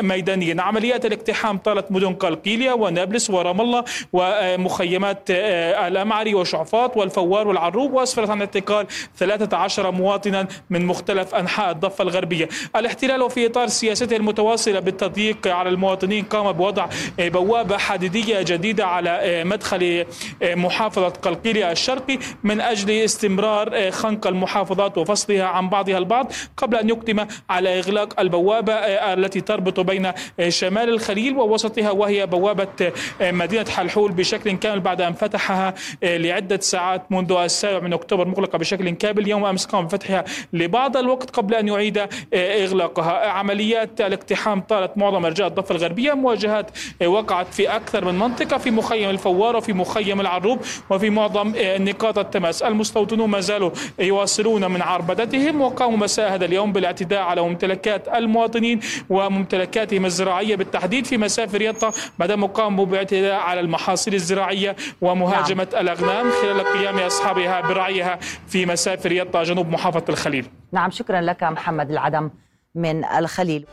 [0.00, 0.62] ميدانيا.
[0.62, 8.40] عمليات الاقتحام طالت مدن قلقيلية ونابلس ورام الله ومخيمات الأمعري وشعفاط والفوار والعروب وأسفرت عن
[8.40, 12.48] اعتقال 13 مواطنا من مختلف أنحاء الضفة الغربية.
[12.76, 16.86] الاحتلال وفي إطار سياسته المتواصلة بالتضييق على المواطنين قام بوضع
[17.18, 20.04] بوابة حديدية جديدة على مدخل
[20.42, 27.26] محافظة قلقيلية الشرقي من أجل استمرار خنق المحافظات وفصلها عن بعضها البعض قبل أن يقدم
[27.50, 30.12] على إغلاق البوابة التي تربط بين
[30.48, 37.32] شمال الخليل ووسطها وهي بوابة مدينة حلحول بشكل كامل بعد أن فتحها لعدة ساعات منذ
[37.32, 39.28] السابع من أكتوبر مغلقة بشكل كامل.
[39.28, 43.28] يوم أمس قام بفتحها لبعض الوقت قبل أن يعيد إغلاقها.
[43.28, 46.12] عمليات الاقتحام طالت معظم أرجاء الضفة الغربية.
[46.12, 46.70] مواجهات
[47.04, 52.62] وقعت في أكثر من منطقة في مخيم الفوار وفي مخيم العروب وفي معظم نقاط التماس.
[52.62, 60.06] المستوطنون ما زالوا يواصلون من عربدتهم وقاموا مساء هذا اليوم بالاعتداء على ممتلكات المواطنين وممتلكاتهم
[60.06, 65.82] الزراعية بالتحديد في مسافة رياضة بعدما قاموا باعتداء على المحاصيل الزراعية ومهاجمة نعم.
[65.82, 71.90] الأغنام خلال قيام أصحابها برعيها في مسافة رياضة جنوب محافظة الخليل نعم شكرا لك محمد
[71.90, 72.30] العدم
[72.74, 73.66] من الخليل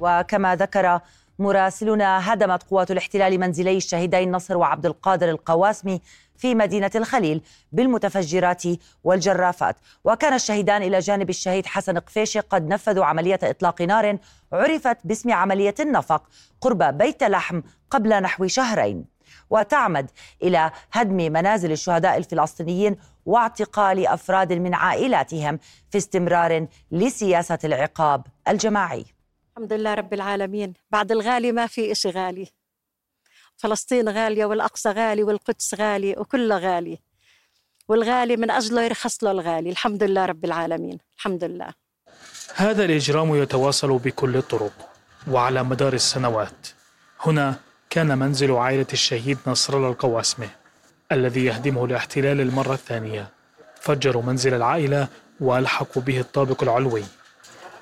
[0.00, 1.00] وكما ذكر
[1.38, 6.00] مراسلنا هدمت قوات الاحتلال منزلي الشهيدين نصر وعبد القادر القواسمي
[6.38, 8.62] في مدينة الخليل بالمتفجرات
[9.04, 14.18] والجرافات وكان الشهيدان إلى جانب الشهيد حسن قفيشي قد نفذوا عملية إطلاق نار
[14.52, 16.22] عرفت باسم عملية النفق
[16.60, 19.04] قرب بيت لحم قبل نحو شهرين
[19.50, 20.10] وتعمد
[20.42, 22.96] إلى هدم منازل الشهداء الفلسطينيين
[23.26, 25.58] واعتقال أفراد من عائلاتهم
[25.90, 29.04] في استمرار لسياسة العقاب الجماعي.
[29.56, 32.48] الحمد لله رب العالمين، بعد الغالي ما في إشي غالي.
[33.56, 36.98] فلسطين غالية والأقصى غالي والقدس غالي وكله غالي.
[37.88, 41.68] والغالي من أجله يرخص له الغالي، الحمد لله رب العالمين، الحمد لله.
[42.54, 44.72] هذا الإجرام يتواصل بكل الطرق
[45.30, 46.66] وعلى مدار السنوات.
[47.20, 47.54] هنا
[47.90, 50.48] كان منزل عائلة الشهيد نصر الله القواسمة
[51.12, 53.28] الذي يهدمه الاحتلال المرة الثانية
[53.80, 55.08] فجروا منزل العائلة
[55.40, 57.04] وألحقوا به الطابق العلوي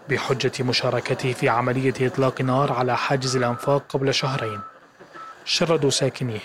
[0.08, 4.60] بحجة مشاركته في عملية إطلاق نار على حاجز الأنفاق قبل شهرين
[5.44, 6.40] شردوا ساكنيه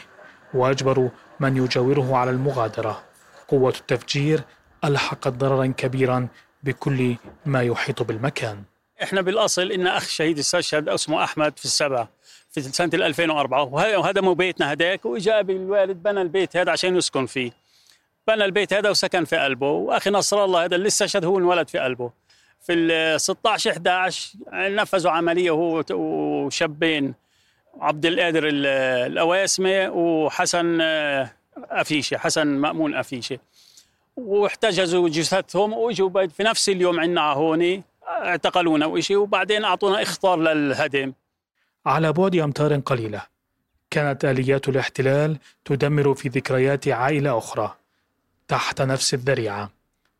[0.53, 1.09] وأجبروا
[1.39, 3.03] من يجاوره على المغادرة.
[3.47, 4.41] قوة التفجير
[4.83, 6.27] ألحقت ضررا كبيرا
[6.63, 8.63] بكل ما يحيط بالمكان.
[9.03, 12.07] إحنا بالأصل إن أخ شهيد استشهد اسمه أحمد في السبع
[12.51, 17.51] في سنة 2004 وهدموا بيتنا هداك وإجا الوالد بنى البيت هذا عشان يسكن فيه.
[18.27, 21.79] بنى البيت هذا وسكن في قلبه وأخي نصر الله هذا اللي استشهد هو انولد في
[21.79, 22.11] قلبه.
[22.61, 27.13] في ال 16 11 نفذوا عملية هو وشابين.
[27.79, 30.81] عبد القادر الاواسمه وحسن
[31.57, 33.39] افيشه حسن مأمون افيشه
[34.17, 41.13] واحتجزوا جثثهم وإجوا في نفس اليوم عندنا هون اعتقلونا وإشي وبعدين أعطونا إخطار للهدم.
[41.85, 43.21] على بعد أمتار قليلة
[43.91, 47.75] كانت آليات الاحتلال تدمر في ذكريات عائلة أخرى
[48.47, 49.69] تحت نفس الذريعة.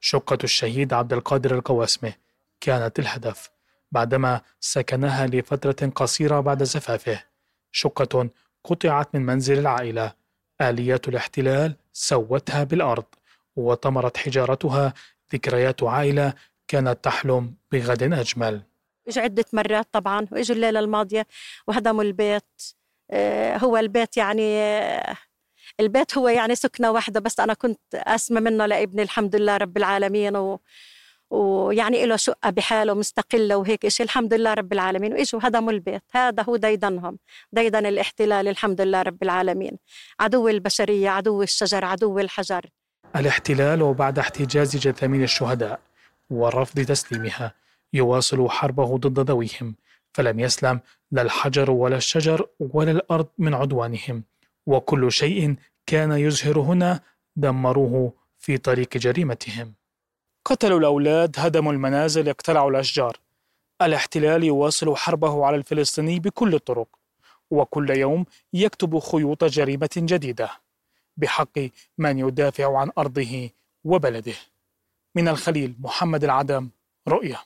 [0.02, 2.14] شقة الشهيد عبد القادر القواسمة
[2.62, 3.50] كانت الهدف
[3.92, 7.29] بعدما سكنها لفترة قصيرة بعد زفافه.
[7.72, 8.30] شقة
[8.64, 10.14] قطعت من منزل العائلة.
[10.62, 13.06] آليات الاحتلال سوتها بالأرض
[13.56, 14.94] وطمرت حجارتها.
[15.34, 16.34] ذكريات عائلة
[16.68, 18.62] كانت تحلم بغد أجمل.
[19.08, 21.28] إجوا عدة مرات طبعا وإجوا الليلة الماضية
[21.68, 22.62] وهدموا البيت.
[23.12, 25.18] آه، هو البيت يعني آه،
[25.80, 30.36] البيت هو يعني سكنة واحدة بس أنا كنت أسمى منه لابني الحمد لله رب العالمين
[30.36, 30.60] و...
[31.30, 35.14] ويعني له شقة بحاله مستقلة وهيك إشي الحمد لله رب العالمين.
[35.14, 37.20] وإجوا هدموا البيت هذا هو ديدنهم
[37.52, 39.78] ديدن الاحتلال الحمد لله رب العالمين.
[40.20, 42.66] عدو البشرية عدو الشجر عدو الحجر.
[43.16, 45.80] الاحتلال وبعد احتجاز جثامين الشهداء
[46.30, 47.54] ورفض تسليمها
[47.94, 49.76] يواصل حربه ضد ذويهم
[50.14, 50.80] فلم يسلم
[51.12, 54.24] لا الحجر ولا الشجر ولا الأرض من عدوانهم.
[54.66, 57.00] وكل شيء كان يزهر هنا
[57.36, 59.79] دمروه في طريق جريمتهم.
[60.50, 63.18] قتلوا الأولاد هدموا المنازل اقتلعوا الأشجار.
[63.82, 66.88] الاحتلال يواصل حربه على الفلسطيني بكل الطرق
[67.52, 70.50] وكل يوم يكتب خيوط جريمة جديدة
[71.18, 71.60] بحق
[71.98, 73.50] من يدافع عن أرضه
[73.84, 74.34] وبلده.
[75.16, 76.70] من الخليل محمد العدم
[77.08, 77.42] رؤية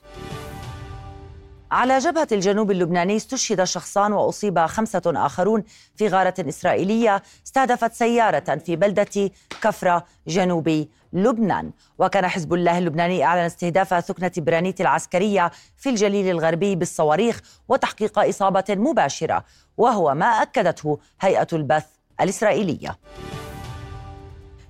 [1.70, 5.64] على جبهة الجنوب اللبناني استشهد شخصان وأصيب خمسة آخرون
[5.96, 9.30] في غارة إسرائيلية استهدفت سيارة في بلدة
[9.62, 11.70] كفرة جنوب لبنان.
[11.98, 18.64] وكان حزب الله اللبناني أعلن استهداف ثكنة برانيت العسكرية في الجليل الغربي بالصواريخ وتحقيق إصابة
[18.70, 19.44] مباشرة
[19.76, 21.86] وهو ما أكدته هيئة البث
[22.20, 22.98] الإسرائيلية.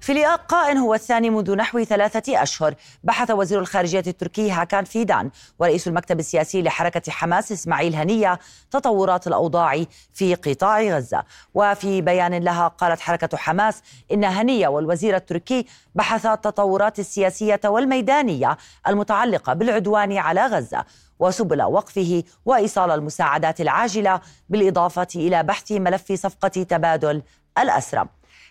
[0.04, 2.74] في لقاء هو الثاني منذ نحو ثلاثة أشهر.
[3.04, 8.38] بحث وزير الخارجية التركي هاكان فيدان ورئيس المكتب السياسي لحركة حماس إسماعيل هنية
[8.70, 11.24] تطورات الأوضاع في قطاع غزة.
[11.54, 19.52] وفي بيان لها قالت حركة حماس إن هنية والوزير التركي بحثا التطورات السياسية والميدانية المتعلقة
[19.52, 20.84] بالعدوان على غزة
[21.18, 27.22] وسبل وقفه وإيصال المساعدات العاجلة بالإضافة إلى بحث ملف صفقة تبادل
[27.58, 28.08] الاسرى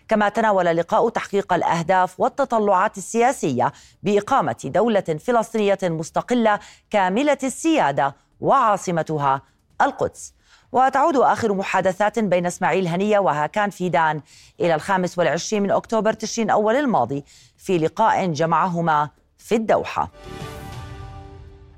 [0.08, 3.72] كما تناول اللقاء تحقيق الأهداف والتطلعات السياسية
[4.04, 9.42] بإقامة دولة فلسطينية مستقلة كاملة السيادة وعاصمتها
[9.82, 10.34] القدس.
[10.72, 14.22] وتعود آخر محادثات بين إسماعيل هنية وهاكان فيدان
[14.60, 17.24] إلى الخامس والعشرين من أكتوبر تشرين أول الماضي
[17.58, 20.12] في لقاء جمعهما في الدوحة.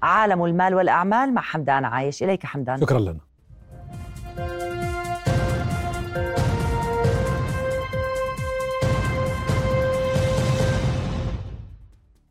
[0.04, 2.24] عالم المال والأعمال مع حمدان عايش.
[2.24, 2.82] إليك حمدان.
[2.82, 3.20] شكرا لنا.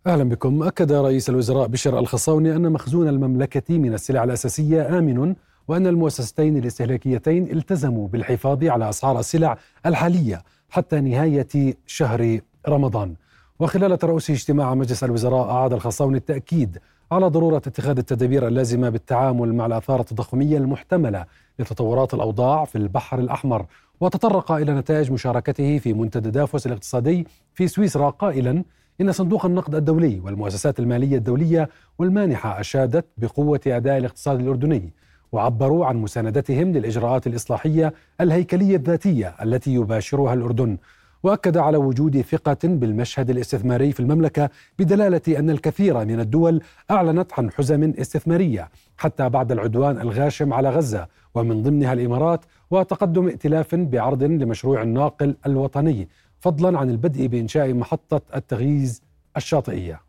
[0.07, 0.63] أهلا بكم.
[0.63, 5.35] أكد رئيس الوزراء بشر الخصاوني أن مخزون المملكة من السلع الأساسية آمن
[5.69, 13.15] وأن المؤسستين الاستهلاكيتين التزموا بالحفاظ على أسعار السلع الحالية حتى نهاية شهر رمضان.
[13.61, 16.79] وخلال ترأس اجتماع مجلس الوزراء أعاد الخصاوني التأكيد
[17.13, 21.25] على ضرورة اتخاذ التدابير اللازمة بالتعامل مع الآثار التضخمية المحتملة
[21.59, 23.67] لتطورات الأوضاع في البحر الأحمر.
[24.01, 28.65] وتطرق إلى نتائج مشاركته في منتدى دافوس الاقتصادي في سويسرا قائلا
[29.01, 34.93] إن صندوق النقد الدولي والمؤسسات المالية الدولية والمانحة أشادت بقوة أداء الاقتصاد الأردني
[35.33, 40.77] وعبروا عن مساندتهم للإجراءات الإصلاحية الهيكلية الذاتية التي يباشرها الأردن
[41.23, 47.51] وأكد على وجود ثقة بالمشهد الاستثماري في المملكة بدلالة أن الكثير من الدول أعلنت عن
[47.51, 54.83] حزم استثمارية حتى بعد العدوان الغاشم على غزة ومن ضمنها الإمارات وتقدم ائتلاف بعرض لمشروع
[54.83, 56.09] الناقل الوطني
[56.45, 59.03] فضلا عن البدء بإنشاء محطة التغييز
[59.37, 60.01] الشاطئية.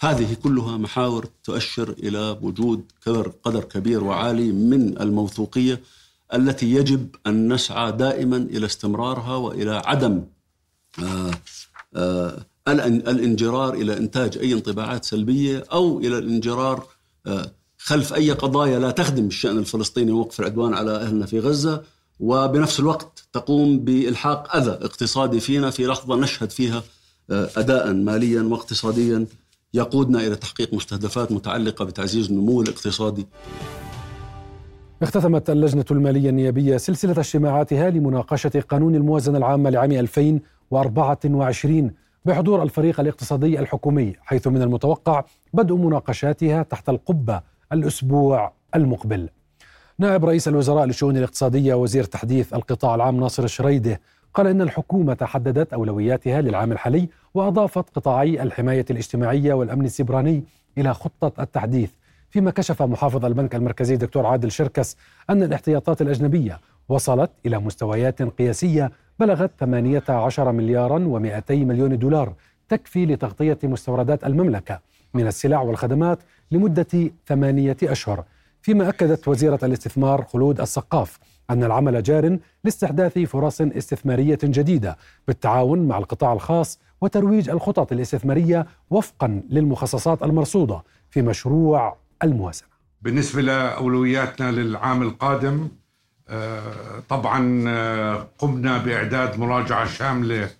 [0.00, 5.80] هذه كلها محاور تؤشر إلى وجود قدر قدر كبير وعالي من الموثوقية
[6.34, 10.22] التي يجب أن نسعى دائما إلى استمرارها وإلى عدم
[11.02, 11.30] آه،
[11.96, 16.86] آه، الانجرار إلى إنتاج أي انطباعات سلبية أو إلى الانجرار
[17.26, 21.82] آه، خلف أي قضايا لا تخدم الشأن الفلسطيني ووقف العدوان على أهلنا في غزة
[22.20, 26.82] وبنفس الوقت تقوم بإلحاق أذى اقتصادي فينا في لحظة نشهد فيها
[27.30, 29.26] اداء ماليا واقتصاديا
[29.74, 33.26] يقودنا إلى تحقيق مستهدفات متعلقة بتعزيز النمو الاقتصادي.
[35.02, 41.18] اختتمت اللجنة المالية النيابية سلسلة اجتماعاتها لمناقشه قانون الموازنة العامة لعام 2000 وأربعة
[42.24, 49.28] بحضور الفريق الاقتصادي الحكومي حيث من المتوقع بدء مناقشاتها تحت القبة الأسبوع المقبل
[50.00, 54.00] نائب رئيس الوزراء للشؤون الاقتصادية وزير تحديث القطاع العام ناصر الشريدة
[54.34, 60.44] قال إن الحكومة حددت أولوياتها للعام الحالي وأضافت قطاعي الحماية الاجتماعية والأمن السيبراني
[60.78, 61.90] إلى خطة التحديث.
[62.30, 64.96] فيما كشف محافظ البنك المركزي دكتور عادل شركس
[65.30, 72.32] أن الاحتياطات الأجنبية وصلت إلى مستويات قياسية بلغت 18 مليارا و200 مليون دولار
[72.68, 74.80] تكفي لتغطية مستوردات المملكة
[75.14, 76.18] من السلع والخدمات
[76.50, 78.24] لمدة ثمانية أشهر.
[78.62, 81.18] فيما أكدت وزيرة الاستثمار خلود السقاف
[81.50, 89.42] أن العمل جار لاستحداث فرص استثمارية جديدة بالتعاون مع القطاع الخاص وترويج الخطط الاستثمارية وفقا
[89.50, 92.68] للمخصصات المرصودة في مشروع الموازنة.
[93.02, 95.68] بالنسبة لأولوياتنا للعام القادم
[96.28, 100.50] آه، طبعا آه، قمنا بإعداد مراجعة شاملة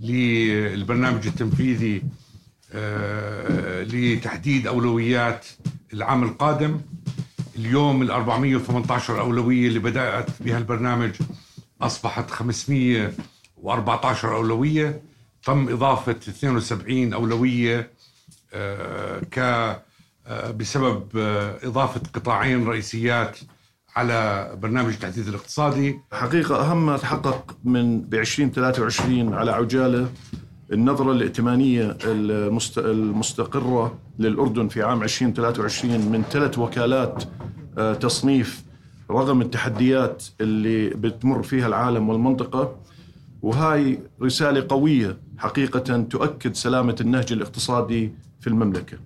[0.00, 2.02] للبرنامج التنفيذي
[2.72, 5.46] آه، لتحديد أولويات
[5.92, 6.80] العام القادم.
[7.60, 11.10] اليوم ال 418 أولوية اللي بدأت بها البرنامج
[11.82, 15.02] أصبحت 514 أولوية.
[15.44, 17.90] تم إضافة 72 أولوية
[19.30, 19.40] ك
[20.56, 21.08] بسبب
[21.62, 23.38] إضافة قطاعين رئيسيات
[23.96, 26.00] على برنامج التحديث الاقتصادي.
[26.12, 30.08] حقيقة أهم ما تحقق من ب 2023 على عجالة
[30.72, 31.96] النظرة الائتمانية
[32.78, 37.24] المستقرة للأردن في عام 2023 من ثلاث وكالات
[37.78, 38.64] آه، تصنيف
[39.10, 42.76] رغم التحديات اللي بتمر فيها العالم والمنطقة.
[43.42, 48.98] وهاي رسالة قوية حقيقة تؤكد سلامة النهج الاقتصادي في المملكة.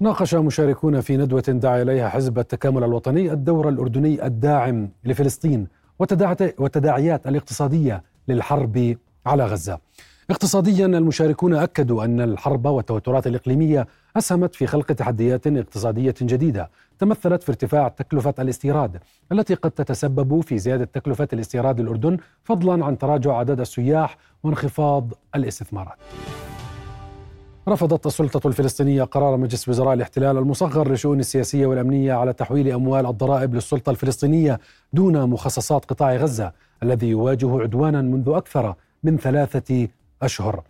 [0.00, 5.66] ناقش مشاركون في ندوة دعا إليها حزب التكامل الوطني الدور الأردني الداعم لفلسطين
[6.58, 9.78] وتداعيات الاقتصادية للحرب على غزة
[10.30, 17.48] اقتصاديا المشاركون أكدوا أن الحرب والتوترات الإقليمية أسهمت في خلق تحديات اقتصادية جديدة تمثلت في
[17.48, 18.98] ارتفاع تكلفة الاستيراد
[19.32, 25.96] التي قد تتسبب في زيادة تكلفة الاستيراد الأردن فضلا عن تراجع عدد السياح وانخفاض الاستثمارات.
[27.68, 33.54] رفضت السلطة الفلسطينية قرار مجلس وزراء الاحتلال المصغر للشؤون السياسية والأمنية على تحويل أموال الضرائب
[33.54, 34.60] للسلطة الفلسطينية
[34.92, 36.52] دون مخصصات قطاع غزة
[36.82, 39.88] الذي يواجه عدوانا منذ أكثر من ثلاثة
[40.22, 40.62] أشهر.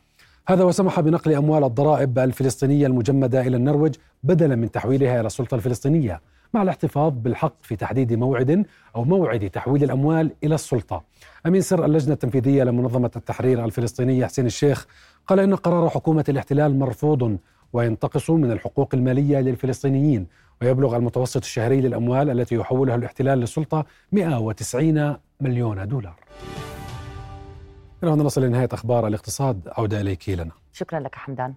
[0.49, 6.20] هذا وسمح بنقل أموال الضرائب الفلسطينية المجمدة إلى النرويج بدلا من تحويلها إلى السلطة الفلسطينية
[6.55, 8.66] مع الاحتفاظ بالحق في تحديد موعد
[8.97, 11.03] أو موعد تحويل الأموال إلى السلطة.
[11.47, 14.87] أمين سر اللجنة التنفيذية لمنظمة التحرير الفلسطينية حسين الشيخ
[15.26, 17.39] قال إن قرار حكومة الاحتلال مرفوض
[17.72, 20.26] وينتقص من الحقوق المالية للفلسطينيين
[20.62, 26.14] ويبلغ المتوسط الشهري للأموال التي يحولها الاحتلال للسلطة 190 مليون دولار.
[28.03, 29.68] إلى هنا نصل لنهاية أخبار الاقتصاد.
[29.76, 30.50] عودة إليك لنا.
[30.72, 31.55] شكرا لك حمدان.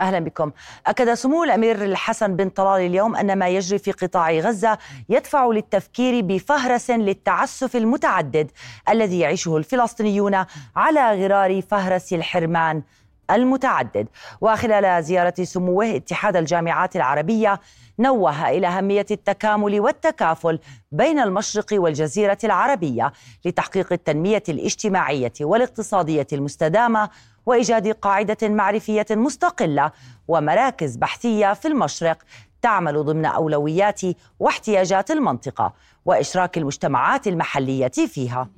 [0.00, 0.52] أهلا بكم.
[0.86, 6.20] أكد سمو الأمير الحسن بن طلال اليوم أن ما يجري في قطاع غزة يدفع للتفكير
[6.20, 8.50] بفهرس للتعسف المتعدد
[8.88, 10.44] الذي يعيشه الفلسطينيون
[10.76, 12.82] على غرار فهرس الحرمان.
[13.30, 14.08] المتعدد
[14.40, 17.60] وخلال زيارة سموه اتحاد الجامعات العربية
[17.98, 20.58] نوه إلى أهمية التكامل والتكافل
[20.92, 23.12] بين المشرق والجزيرة العربية
[23.44, 27.10] لتحقيق التنمية الاجتماعية والاقتصادية المستدامة
[27.46, 29.92] وإيجاد قاعدة معرفية مستقلة
[30.28, 32.18] ومراكز بحثية في المشرق
[32.62, 34.00] تعمل ضمن أولويات
[34.40, 35.72] واحتياجات المنطقة
[36.04, 38.48] وإشراك المجتمعات المحلية فيها.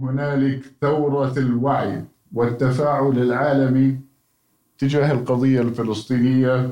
[0.00, 2.04] هنالك ثورة الوعي
[2.34, 4.00] والتفاعل العالمي
[4.78, 6.70] تجاه القضية الفلسطينية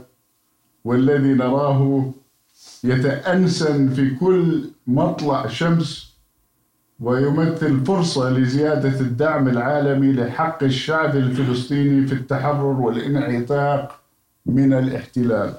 [0.84, 2.11] والذي نراه
[2.84, 6.14] يتأنسن في كل مطلع شمس
[7.00, 14.00] ويمثل فرصة لزيادة الدعم العالمي لحق الشعب الفلسطيني في التحرر والانعتاق
[14.46, 15.55] من الاحتلال.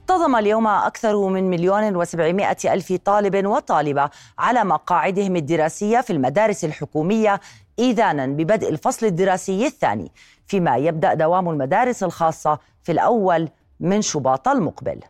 [0.00, 7.40] انتظم اليوم أكثر من مليون وسبعمائة ألف طالب وطالبة على مقاعدهم الدراسية في المدارس الحكومية
[7.78, 10.12] إيذانا ببدء الفصل الدراسي الثاني.
[10.50, 13.48] فيما يبدأ دوام المدارس الخاصة في الأول
[13.80, 15.00] من شباط المقبل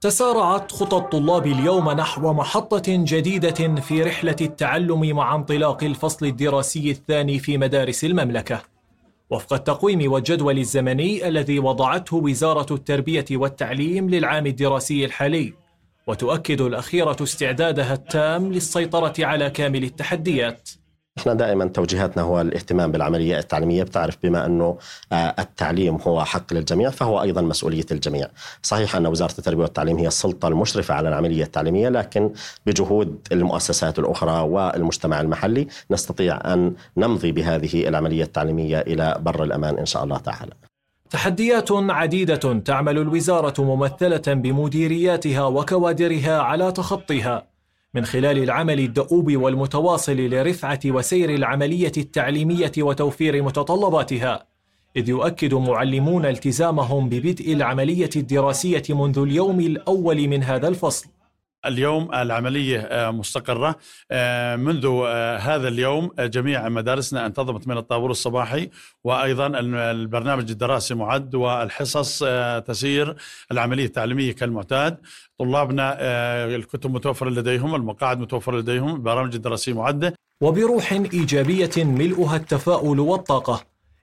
[0.00, 7.38] تسارعت خطى الطلاب اليوم نحو محطة جديدة في رحلة التعلم مع انطلاق الفصل الدراسي الثاني
[7.38, 8.62] في مدارس المملكة.
[9.30, 15.54] وفق التقويم والجدول الزمني الذي وضعته وزارة التربية والتعليم للعام الدراسي الحالي،
[16.10, 20.70] وتؤكد الأخيرة استعدادها التام للسيطرة على كامل التحديات.
[21.18, 23.82] إحنا دائما توجيهاتنا هو الاهتمام بالعملية التعليمية.
[23.82, 24.78] بتعرف بما أنه
[25.12, 28.28] آه، التعليم هو حق للجميع فهو أيضا مسؤولية الجميع.
[28.62, 32.32] صحيح أن وزارة التربية والتعليم هي السلطة المشرفة على العملية التعليمية لكن
[32.66, 39.86] بجهود المؤسسات الأخرى والمجتمع المحلي نستطيع أن نمضي بهذه العملية التعليمية إلى بر الأمان إن
[39.86, 40.69] شاء الله تعالى.
[41.10, 47.46] تحديات عديدة تعمل الوزارة ممثلة بمديرياتها وكوادرها على تخطيها.
[47.94, 54.46] من خلال العمل الدؤوب والمتواصل لرفعة وسير العملية التعليمية وتوفير متطلباتها.
[54.96, 61.06] إذ يؤكد معلمون التزامهم ببدء العملية الدراسية منذ اليوم الأول من هذا الفصل.
[61.66, 63.76] اليوم العملية آه، مستقرة.
[64.10, 68.70] آه، منذ آه، هذا اليوم جميع مدارسنا انتظمت من الطابور الصباحي
[69.04, 69.46] وأيضا
[69.90, 72.24] البرنامج الدراسي معد والحصص
[72.66, 73.16] تسير
[73.52, 74.98] العملية التعليمية كالمعتاد.
[75.38, 75.96] طلابنا
[76.54, 83.60] الكتب متوفرة لديهم المقاعد متوفرة لديهم البرامج الدراسية معدة وبروح إيجابية ملؤها التفاؤل والطاقة.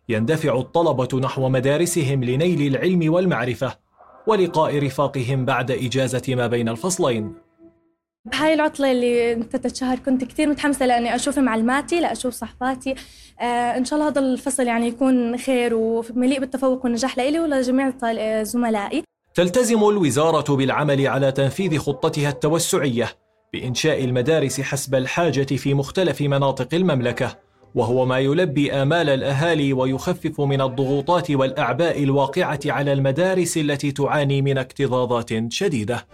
[0.09, 3.77] يندفع الطلبة نحو مدارسهم لنيل العلم والمعرفة
[4.27, 7.46] ولقاء رفاقهم بعد إجازة ما بين الفصلين.
[8.31, 12.95] بهاي العطلة اللي انتهت شهر كنت كثير متحمسة لأني أشوف معلماتي لأشوف صحباتي
[13.41, 13.43] آه
[13.77, 17.93] إن شاء الله هذا الفصل يعني يكون خير ومليء بالتفوق والنجاح لإلي ولجميع
[18.43, 19.03] زملائي.
[19.33, 23.09] تلتزم الوزارة بالعمل على تنفيذ خطتها التوسعية
[23.53, 27.37] بإنشاء المدارس حسب الحاجة في مختلف مناطق المملكة
[27.75, 34.57] وهو ما يلبي آمال الأهالي ويخفف من الضغوطات والأعباء الواقعة على المدارس التي تعاني من
[34.57, 36.05] اكتظاظات شديدة.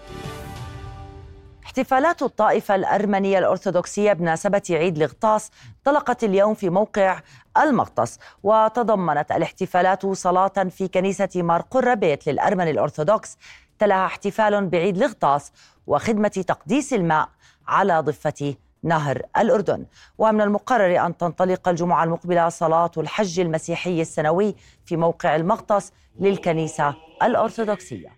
[1.66, 7.20] احتفالات الطائفة الأرمنية الأرثوذكسية بمناسبة عيد الغطاس انطلقت اليوم في موقع
[7.57, 13.38] المغطس وتضمنت الاحتفالات صلاة في كنيسة مار قربيت للأرمن الأرثوذكس.
[13.80, 15.51] تلاها احتفال بعيد الغطاس
[15.88, 17.30] وخدمة تقديس الماء
[17.68, 19.86] على ضفة نهر الأردن.
[20.18, 24.55] ومن المقرر أن تنطلق الجمعة المقبلة صلاة الحج المسيحي السنوي
[24.86, 28.09] في موقع المغطس للكنيسة الأرثوذكسية.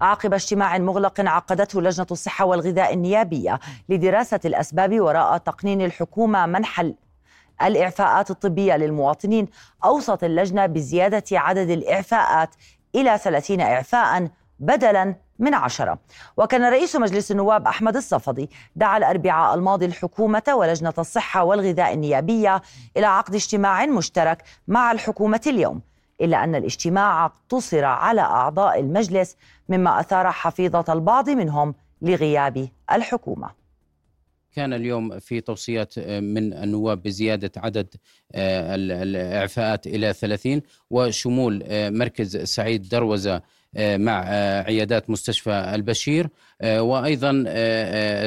[0.00, 6.90] عقب اجتماع مغلق عقدته لجنة الصحة والغذاء النيابية لدراسة الأسباب وراء تقنين الحكومة منح
[7.62, 9.48] الإعفاءات الطبية للمواطنين
[9.84, 12.54] أوصت اللجنة بزيادة عدد الإعفاءات
[12.94, 14.28] إلى 30 إعفاء
[14.60, 15.98] بدلا من عشرة.
[16.36, 22.62] وكان رئيس مجلس النواب أحمد الصفدي دعا الأربعاء الماضي الحكومة ولجنة الصحة والغذاء النيابية
[22.96, 25.80] إلى عقد اجتماع مشترك مع الحكومة اليوم.
[26.20, 29.36] إلا أن الاجتماع اقتصر على أعضاء المجلس
[29.68, 33.50] مما أثار حفيظة البعض منهم لغياب الحكومة.
[34.54, 37.94] كان اليوم في توصيات من النواب بزيادة عدد
[38.34, 43.42] الإعفاءات إلى 30 وشمول مركز سعيد دروزة
[43.78, 44.20] مع
[44.66, 46.28] عيادات مستشفى البشير
[46.64, 47.30] وأيضا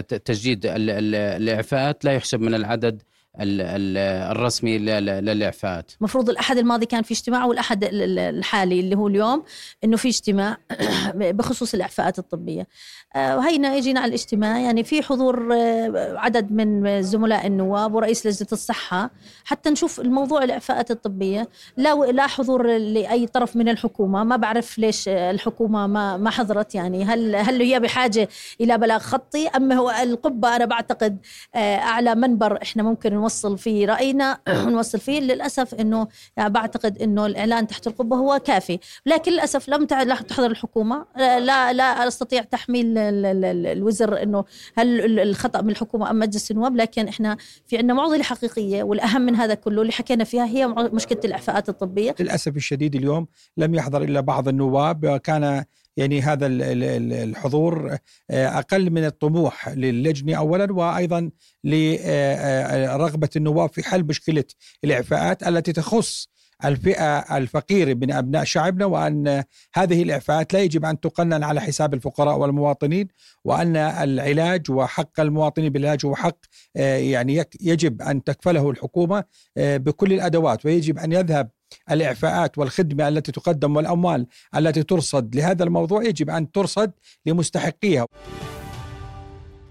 [0.01, 3.01] تجديد الإعفاءات لا يحسب من العدد
[3.41, 5.91] الرسمي للإعفاءات.
[5.99, 9.43] المفروض الأحد الماضي كان في اجتماع والأحد الحالي اللي هو اليوم
[9.83, 10.57] إنه في اجتماع
[11.37, 12.67] بخصوص الإعفاءات الطبية.
[13.15, 14.59] آه، وهينا اجينا على الاجتماع.
[14.59, 19.11] يعني في حضور آه، عدد من زملاء النواب ورئيس لجنة الصحة.
[19.45, 21.49] حتى نشوف الموضوع الإعفاءات الطبية.
[21.77, 24.23] لا لا حضور لأي طرف من الحكومة.
[24.23, 26.75] ما بعرف ليش الحكومة ما ما حضرت.
[26.75, 28.29] يعني هل هل هي بحاجة
[28.61, 31.17] إلى بلاغ خطي؟ أم هو القبة؟ أنا بعتقد
[31.55, 35.19] آه، أعلى منبر إحنا ممكن نوصل فيه رأينا ونوصل فيه.
[35.19, 36.07] للأسف إنه
[36.37, 38.79] يعني بعتقد إنه الإعلان تحت القبة هو كافي.
[39.05, 41.05] لكن للأسف لم تحضر الحكومة.
[41.17, 46.75] لا لا أستطيع تحميل الوزر إنه هل الخطأ من الحكومة أم مجلس النواب.
[46.75, 51.19] لكن إحنا في عندنا معضلة حقيقية والأهم من هذا كله اللي حكينا فيها هي مشكلة
[51.25, 52.15] الإعفاءات الطبية.
[52.19, 53.27] للأسف الشديد اليوم
[53.57, 55.17] لم يحضر إلا بعض النواب.
[55.17, 55.63] كان
[55.99, 57.97] يعني هذا الحضور
[58.29, 61.31] آه، أقل من الطموح للجنه اولا وأيضا
[61.63, 64.43] لرغبه آه، آه، النواب في حل مشكلة
[64.83, 66.29] الإعفاءات التي تخص
[66.65, 69.43] الفئة الفقيرة من أبناء شعبنا وأن
[69.73, 73.07] هذه الإعفاءات لا يجب أن تقنن على حساب الفقراء والمواطنين
[73.43, 76.37] وأن العلاج وحق المواطنين بالعلاج هو حق
[76.75, 79.23] يعني يجب أن تكفله الحكومة
[79.57, 80.65] بكل الأدوات.
[80.65, 81.49] ويجب أن يذهب
[81.91, 86.03] الإعفاءات والخدمة التي تقدم والأموال التي ترصد لهذا الموضوع.
[86.03, 86.91] يجب أن ترصد
[87.25, 88.05] لمستحقيها.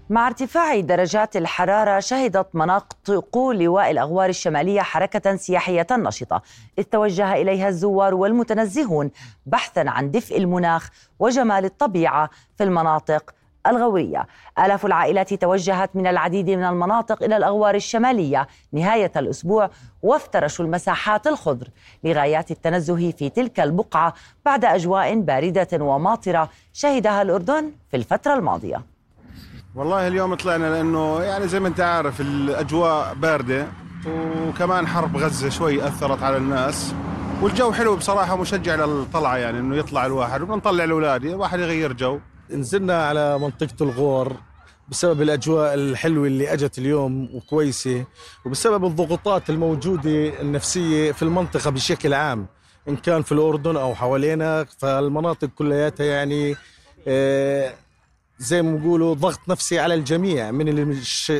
[0.09, 6.41] مع ارتفاع درجات الحرارة شهدت مناطق لواء الأغوار الشمالية حركة سياحية نشطة.
[6.79, 9.11] إذ توجه إليها الزوار والمتنزهون
[9.45, 10.89] بحثا عن دفء المناخ
[11.19, 13.33] وجمال الطبيعة في المناطق
[13.67, 14.27] الغورية
[14.59, 19.69] آلاف العائلات توجهت من العديد من المناطق إلى الأغوار الشمالية نهاية الأسبوع
[20.03, 21.67] وافترشوا المساحات الخضر
[22.03, 24.13] لغايات التنزه في تلك البقعة
[24.45, 28.88] بعد أجواء باردة وماطرة شهدها الأردن في الفترة الماضية.
[29.75, 33.67] والله اليوم طلعنا لأنه يعني زي ما أنت عارف الأجواء باردة
[34.07, 36.93] وكمان حرب غزة شوي أثرت على الناس
[37.41, 42.19] والجو حلو بصراحة مشجع للطلعة يعني إنه يطلع الواحد وبنطلع الأولاد الواحد يغير جو.
[42.51, 44.33] نزلنا على منطقة الغور
[44.89, 48.05] بسبب الأجواء الحلوة اللي أجت اليوم وكويسة
[48.45, 52.45] وبسبب الضغوطات الموجودة النفسية في المنطقة بشكل عام
[52.87, 56.55] إن كان في الأردن أو حوالينا فالمناطق كلياتها يعني
[57.07, 57.73] آه،
[58.39, 61.33] زي ما بيقولوا ضغط نفسي على الجميع من اللي مش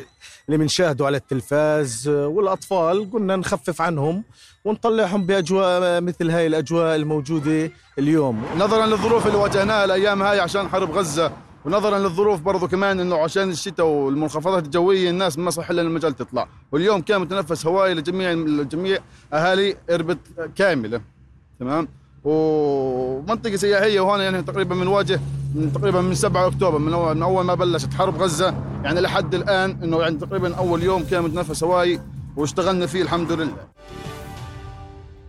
[0.47, 4.23] اللي بنشاهده على التلفاز والأطفال قلنا نخفف عنهم
[4.65, 8.43] ونطلعهم بأجواء مثل هاي الأجواء الموجودة اليوم.
[8.57, 11.31] نظرا للظروف اللي واجهناها الأيام هاي عشان حرب غزة
[11.65, 16.47] ونظرا للظروف برضو كمان إنه عشان الشتاء والمنخفضات الجوية الناس ما صح لها المجال تطلع.
[16.71, 18.97] واليوم كان متنفس هواي لجميع لجميع
[19.33, 20.17] أهالي اربد
[20.55, 21.01] كاملة
[21.59, 21.87] تمام؟
[22.23, 25.19] ومنطقة سياحية وهون يعني تقريبا بنواجه
[25.55, 29.33] من تقريبا من 7 أكتوبر من اول من أول ما بلشت حرب غزة يعني لحد
[29.33, 31.99] الآن إنه يعني تقريبا أول يوم كان متنفس هواي
[32.35, 33.67] واشتغلنا فيه الحمد لله.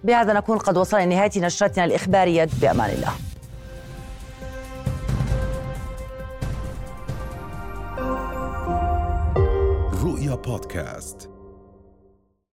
[0.04, 2.48] بهذا نكون قد وصلنا لنهاية نشرتنا الإخبارية.
[2.60, 3.12] بأمان الله.
[10.04, 11.30] رؤيا بودكاست.